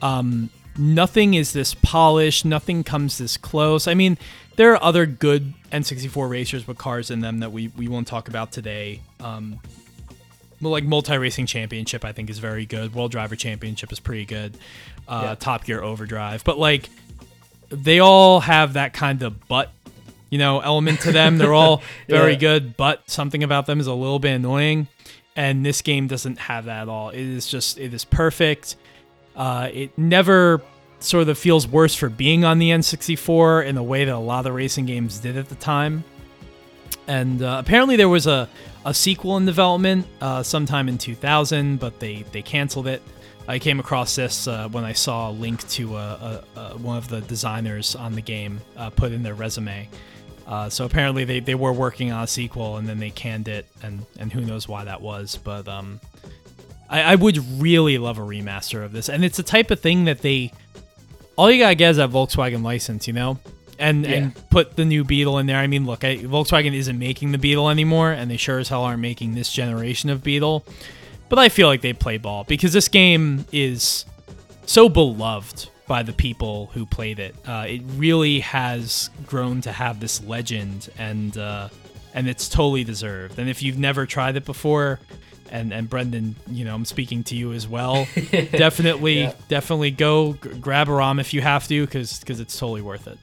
[0.00, 3.86] Um, nothing is this polished, nothing comes this close.
[3.86, 4.16] I mean,
[4.56, 8.28] there are other good N64 racers with cars in them that we, we won't talk
[8.28, 9.00] about today.
[9.20, 9.60] Um,
[10.60, 12.94] like multi racing championship, I think is very good.
[12.94, 14.56] World Driver Championship is pretty good.
[15.06, 15.34] Uh, yeah.
[15.36, 16.88] Top Gear Overdrive, but like
[17.70, 19.70] they all have that kind of butt,
[20.30, 21.38] you know, element to them.
[21.38, 22.38] They're all very yeah.
[22.38, 24.88] good, but something about them is a little bit annoying.
[25.36, 27.10] And this game doesn't have that at all.
[27.10, 28.76] It is just it is perfect.
[29.36, 30.60] Uh, it never
[31.00, 34.40] sort of feels worse for being on the N64 in the way that a lot
[34.40, 36.02] of the racing games did at the time.
[37.06, 38.48] And uh, apparently there was a,
[38.88, 43.02] a sequel in development uh, sometime in 2000, but they, they canceled it.
[43.46, 46.42] I came across this uh, when I saw a link to a,
[46.78, 49.88] one of the designers on the game uh, put in their resume.
[50.46, 53.66] Uh, so apparently they, they were working on a sequel and then they canned it,
[53.82, 55.38] and, and who knows why that was.
[55.42, 56.00] But um,
[56.88, 60.06] I, I would really love a remaster of this, and it's the type of thing
[60.06, 60.52] that they
[61.36, 63.38] all you gotta get is that Volkswagen license, you know,
[63.78, 64.12] and yeah.
[64.12, 65.58] and put the new Beetle in there.
[65.58, 68.84] I mean, look, I, Volkswagen isn't making the Beetle anymore, and they sure as hell
[68.84, 70.64] aren't making this generation of Beetle.
[71.28, 74.06] But I feel like they play ball because this game is
[74.66, 77.34] so beloved by the people who played it.
[77.46, 81.68] Uh, it really has grown to have this legend, and uh,
[82.14, 83.38] and it's totally deserved.
[83.38, 85.00] And if you've never tried it before,
[85.50, 88.06] and and Brendan, you know, I'm speaking to you as well.
[88.30, 89.32] definitely, yeah.
[89.48, 93.06] definitely go g- grab a ROM if you have to, because because it's totally worth
[93.06, 93.18] it.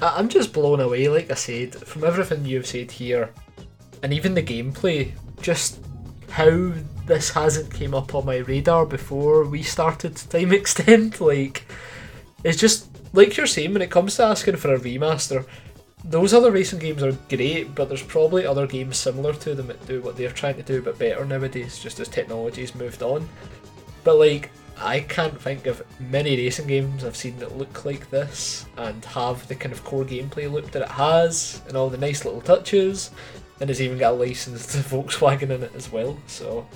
[0.00, 3.32] I'm just blown away, like I said, from everything you've said here,
[4.02, 5.12] and even the gameplay.
[5.40, 5.80] Just
[6.30, 6.72] how
[7.06, 11.20] this hasn't came up on my radar before we started Time Extend.
[11.20, 11.66] Like,
[12.44, 15.46] it's just like you're saying when it comes to asking for a remaster
[16.04, 19.86] those other racing games are great, but there's probably other games similar to them that
[19.86, 23.28] do what they're trying to do but better nowadays, just as technology's moved on.
[24.02, 24.50] But like,
[24.82, 29.46] I can't think of many racing games I've seen that look like this and have
[29.48, 33.10] the kind of core gameplay loop that it has and all the nice little touches,
[33.60, 36.18] and it's even got a license to Volkswagen in it as well.
[36.26, 36.66] So,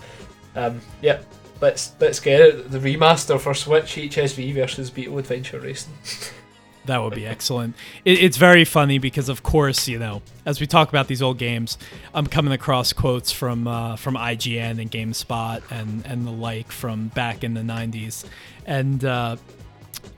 [0.55, 1.21] um, yeah,
[1.61, 2.71] let's let's get it.
[2.71, 5.93] The remaster for Switch HSV versus Beetle Adventure Racing.
[6.87, 7.77] That would be excellent.
[8.05, 11.39] It, it's very funny because, of course, you know, as we talk about these old
[11.39, 11.79] games,
[12.15, 17.09] I'm coming across quotes from uh, from IGN and GameSpot and and the like from
[17.09, 18.25] back in the '90s,
[18.65, 19.37] and uh,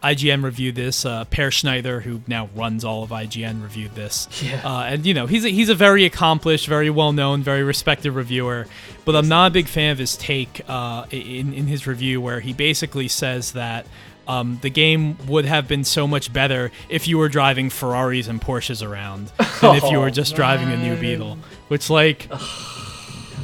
[0.02, 1.04] IGN reviewed this.
[1.04, 4.28] Uh, Peer Schneider, who now runs all of IGN, reviewed this.
[4.42, 4.60] Yeah.
[4.64, 8.12] Uh, and you know, he's a, he's a very accomplished, very well known, very respected
[8.12, 8.66] reviewer.
[9.04, 12.40] But I'm not a big fan of his take uh, in in his review, where
[12.40, 13.86] he basically says that
[14.28, 18.40] um, the game would have been so much better if you were driving Ferraris and
[18.40, 19.28] Porsches around
[19.60, 21.38] than if you were just oh, driving a new Beetle.
[21.68, 22.28] Which, like,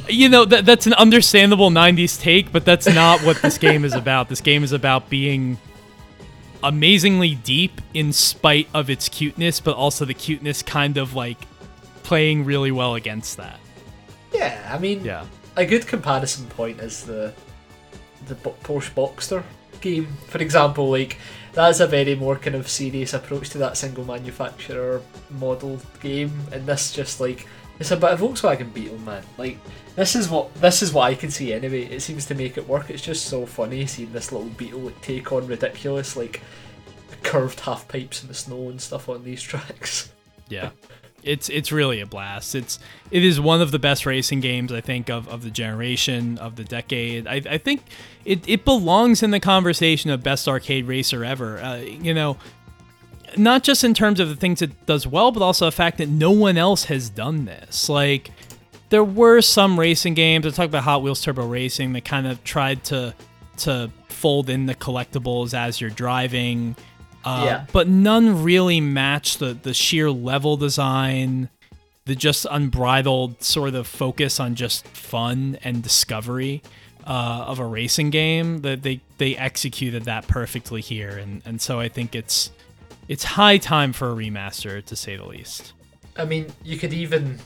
[0.07, 3.93] you know, that, that's an understandable 90s take, but that's not what this game is
[3.93, 4.29] about.
[4.29, 5.57] This game is about being
[6.63, 11.47] amazingly deep in spite of its cuteness, but also the cuteness kind of like
[12.03, 13.59] playing really well against that.
[14.31, 15.25] Yeah, I mean, yeah.
[15.55, 17.33] a good comparison point is the
[18.27, 19.43] the Porsche Boxster
[19.81, 21.17] game, for example, like
[21.53, 26.65] that's a very more kind of serious approach to that single manufacturer model game, and
[26.65, 27.47] this just like
[27.79, 29.23] it's a bit of Volkswagen Beetle, man.
[29.37, 29.59] Like
[29.95, 31.85] this is what this is what I can see anyway.
[31.85, 32.89] It seems to make it work.
[32.89, 36.41] It's just so funny seeing this little Beetle like, take on ridiculous like
[37.23, 40.11] curved half pipes in the snow and stuff on these tracks.
[40.47, 40.69] Yeah.
[41.25, 42.55] It's it's really a blast.
[42.55, 42.79] It's
[43.11, 46.55] it is one of the best racing games I think of, of the generation of
[46.55, 47.27] the decade.
[47.27, 47.83] I, I think
[48.23, 51.59] it, it belongs in the conversation of best arcade racer ever.
[51.59, 52.37] Uh, you know,
[53.37, 56.09] not just in terms of the things it does well, but also the fact that
[56.09, 57.89] no one else has done this.
[57.89, 58.31] Like,
[58.89, 60.45] there were some racing games.
[60.45, 63.13] I talk about Hot Wheels Turbo Racing that kind of tried to
[63.57, 66.75] to fold in the collectibles as you're driving.
[67.25, 67.65] Uh, Yeah.
[67.71, 71.49] But none really match the the sheer level design,
[72.05, 76.61] the just unbridled sort of focus on just fun and discovery
[77.05, 78.61] uh, of a racing game.
[78.61, 82.51] That they they executed that perfectly here, and and so I think it's
[83.07, 85.73] it's high time for a remaster to say the least.
[86.17, 87.39] I mean, you could even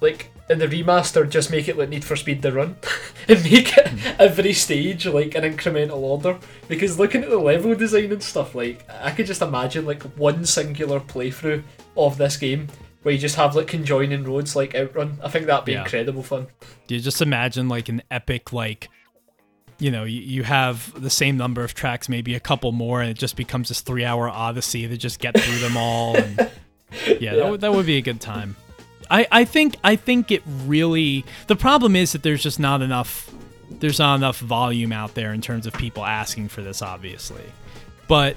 [0.00, 2.76] like in the remaster just make it like Need for Speed the Run
[3.28, 3.98] and make it hmm.
[4.18, 6.38] every stage like an incremental order.
[6.68, 10.44] Because looking at the level design and stuff, like I could just imagine like one
[10.44, 11.62] singular playthrough
[11.96, 12.68] of this game
[13.02, 15.18] where you just have like conjoining roads like Outrun.
[15.22, 15.82] I think that'd be Yeah.
[15.82, 16.46] incredible fun.
[16.86, 18.88] Do you just imagine like an epic like
[19.78, 23.10] you know you, you have the same number of tracks maybe a couple more and
[23.10, 26.36] it just becomes this three hour odyssey to just get through them all and
[27.20, 28.54] yeah, That, would, that would be a good time
[29.12, 33.32] I, I think i think it really the problem is that there's just not enough
[33.70, 37.44] there's not enough volume out there in terms of people asking for this obviously
[38.08, 38.36] but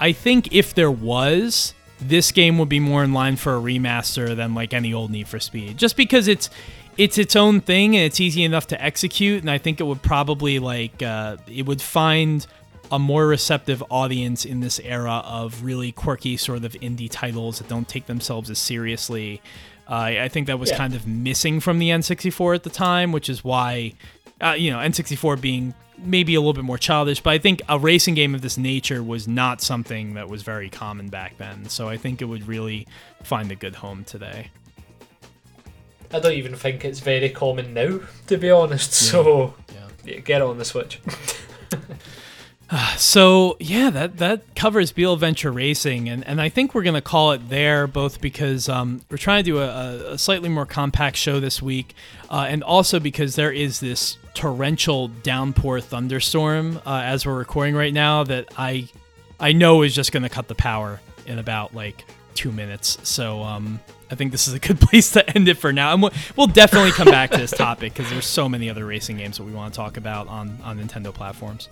[0.00, 4.34] I think if there was, this game would be more in line for a remaster
[4.36, 5.78] than like any old Need for Speed.
[5.78, 6.50] Just because it's
[6.96, 10.02] it's its own thing and it's easy enough to execute, and I think it would
[10.02, 12.46] probably like uh, it would find
[12.90, 17.68] a more receptive audience in this era of really quirky sort of indie titles that
[17.68, 19.42] don't take themselves as seriously.
[19.88, 20.76] Uh, I I think that was Yeah.
[20.76, 23.92] kind of missing from the N64 at the time, which is why
[24.40, 27.76] uh, you know, N64 being maybe a little bit more childish, but I think a
[27.76, 31.68] racing game of this nature was not something that was very common back then.
[31.68, 32.86] So I think it would really
[33.24, 34.50] find a good home today.
[36.12, 38.92] I don't even think it's very common now, to be honest.
[38.92, 39.88] So Yeah.
[40.14, 41.00] yeah, get on the Switch.
[42.98, 47.32] So yeah, that that covers Beetle Adventure Racing, and, and I think we're gonna call
[47.32, 51.40] it there, both because um, we're trying to do a, a slightly more compact show
[51.40, 51.94] this week,
[52.28, 57.94] uh, and also because there is this torrential downpour thunderstorm uh, as we're recording right
[57.94, 58.88] now that I
[59.40, 62.04] I know is just gonna cut the power in about like
[62.34, 62.98] two minutes.
[63.02, 66.02] So um, I think this is a good place to end it for now, and
[66.02, 69.38] we'll, we'll definitely come back to this topic because there's so many other racing games
[69.38, 71.70] that we want to talk about on on Nintendo platforms.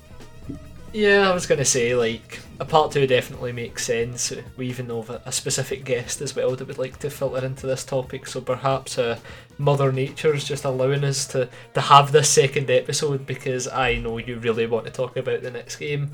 [0.93, 4.33] Yeah, I was gonna say like a part two definitely makes sense.
[4.57, 7.67] We even know of a, specific guest as well that would like to filter into
[7.67, 8.27] this topic.
[8.27, 9.19] So perhaps uh,
[9.59, 14.39] Mother Nature's just allowing us to to have this second episode because I know you
[14.39, 16.13] really want to talk about the next game.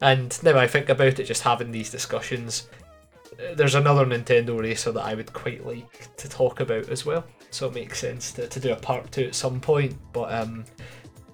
[0.00, 2.68] And now I think about it, just having these discussions,
[3.32, 7.24] uh, there's another Nintendo racer that I would quite like to talk about as well.
[7.50, 9.96] So it makes sense to, to do a part two at some point.
[10.12, 10.64] But um,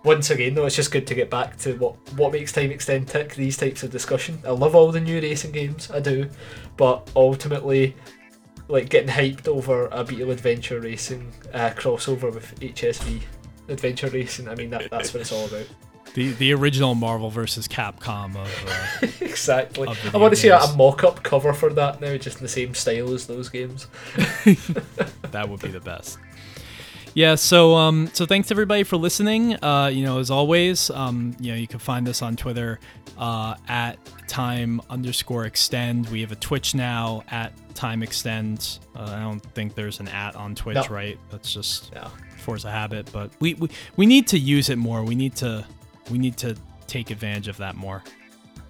[0.06, 3.08] once again, though, it's just good to get back to what what makes Time Extend
[3.08, 3.34] tick.
[3.34, 4.38] These types of discussion.
[4.46, 6.30] I love all the new racing games, I do,
[6.76, 7.96] but ultimately,
[8.68, 13.20] like getting hyped over a Beetle Adventure Racing uh, crossover with HSV
[13.68, 14.48] Adventure Racing.
[14.48, 15.66] I mean, that, that's what it's all about.
[16.14, 19.88] The the original Marvel versus Capcom of uh, exactly.
[19.88, 22.48] Of I want to see a, a mock-up cover for that now, just in the
[22.48, 23.88] same style as those games.
[25.32, 26.18] that would be the best.
[27.16, 29.54] Yeah, so um, so thanks everybody for listening.
[29.64, 32.78] Uh, you know, as always, um, you know, you can find us on Twitter
[33.16, 33.96] uh, at
[34.28, 36.10] time underscore extend.
[36.10, 38.80] We have a Twitch now at time extend.
[38.94, 40.84] Uh, I don't think there's an at on Twitch, No.
[40.90, 41.18] right?
[41.30, 42.10] That's just Yeah.
[42.36, 43.10] force a habit.
[43.14, 45.02] But we, we we need to use it more.
[45.02, 45.64] We need to
[46.10, 46.54] we need to
[46.86, 48.04] take advantage of that more.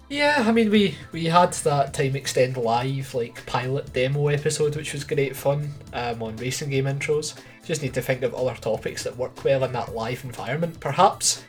[0.09, 4.93] Yeah, I mean we we had that time extend live like pilot demo episode, which
[4.93, 7.33] was great fun um, on racing game intros.
[7.67, 10.79] Just need to think of other topics that work well in that live environment.
[10.79, 11.43] Perhaps,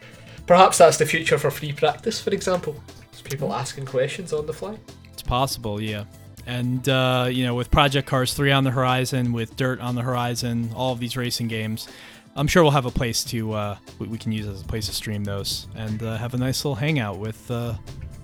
[0.46, 2.74] perhaps that's the future for free practice, for example.
[3.22, 4.78] People asking questions on the fly.
[5.12, 6.04] It's possible, yeah.
[6.46, 10.02] And uh, you know, with Project Cars 3 on the horizon, with Dirt on the
[10.02, 11.88] horizon, all of these racing games,
[12.34, 14.86] I'm sure we'll have a place to uh, we, we can use as a place
[14.86, 17.74] to stream those and uh, have a nice little hangout with uh,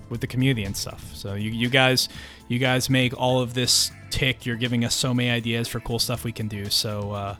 [0.09, 1.13] with the community and stuff.
[1.13, 2.09] So you, you guys
[2.47, 4.45] you guys make all of this tick.
[4.45, 6.69] You're giving us so many ideas for cool stuff we can do.
[6.69, 7.35] So uh,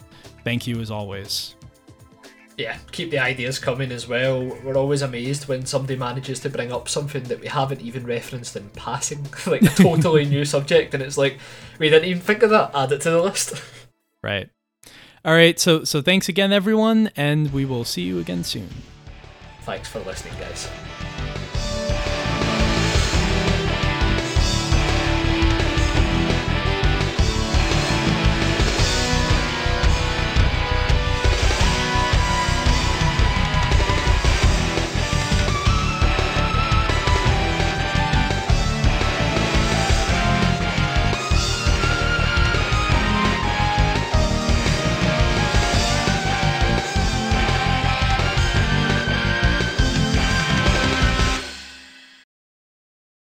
[0.45, 1.55] thank you as always.
[2.57, 4.41] yeah, keep the ideas coming as well.
[4.63, 8.55] We're always amazed when somebody manages to bring up something that we haven't even referenced
[8.55, 11.37] in passing, like a totally new subject, and it's like
[11.79, 12.71] we didn't even think of that.
[12.73, 13.61] Add it to the list.
[14.23, 14.49] Right.
[15.23, 15.59] All right.
[15.59, 18.69] So so thanks again, everyone, and we will see you again soon.
[19.61, 20.67] Thanks for listening, guys.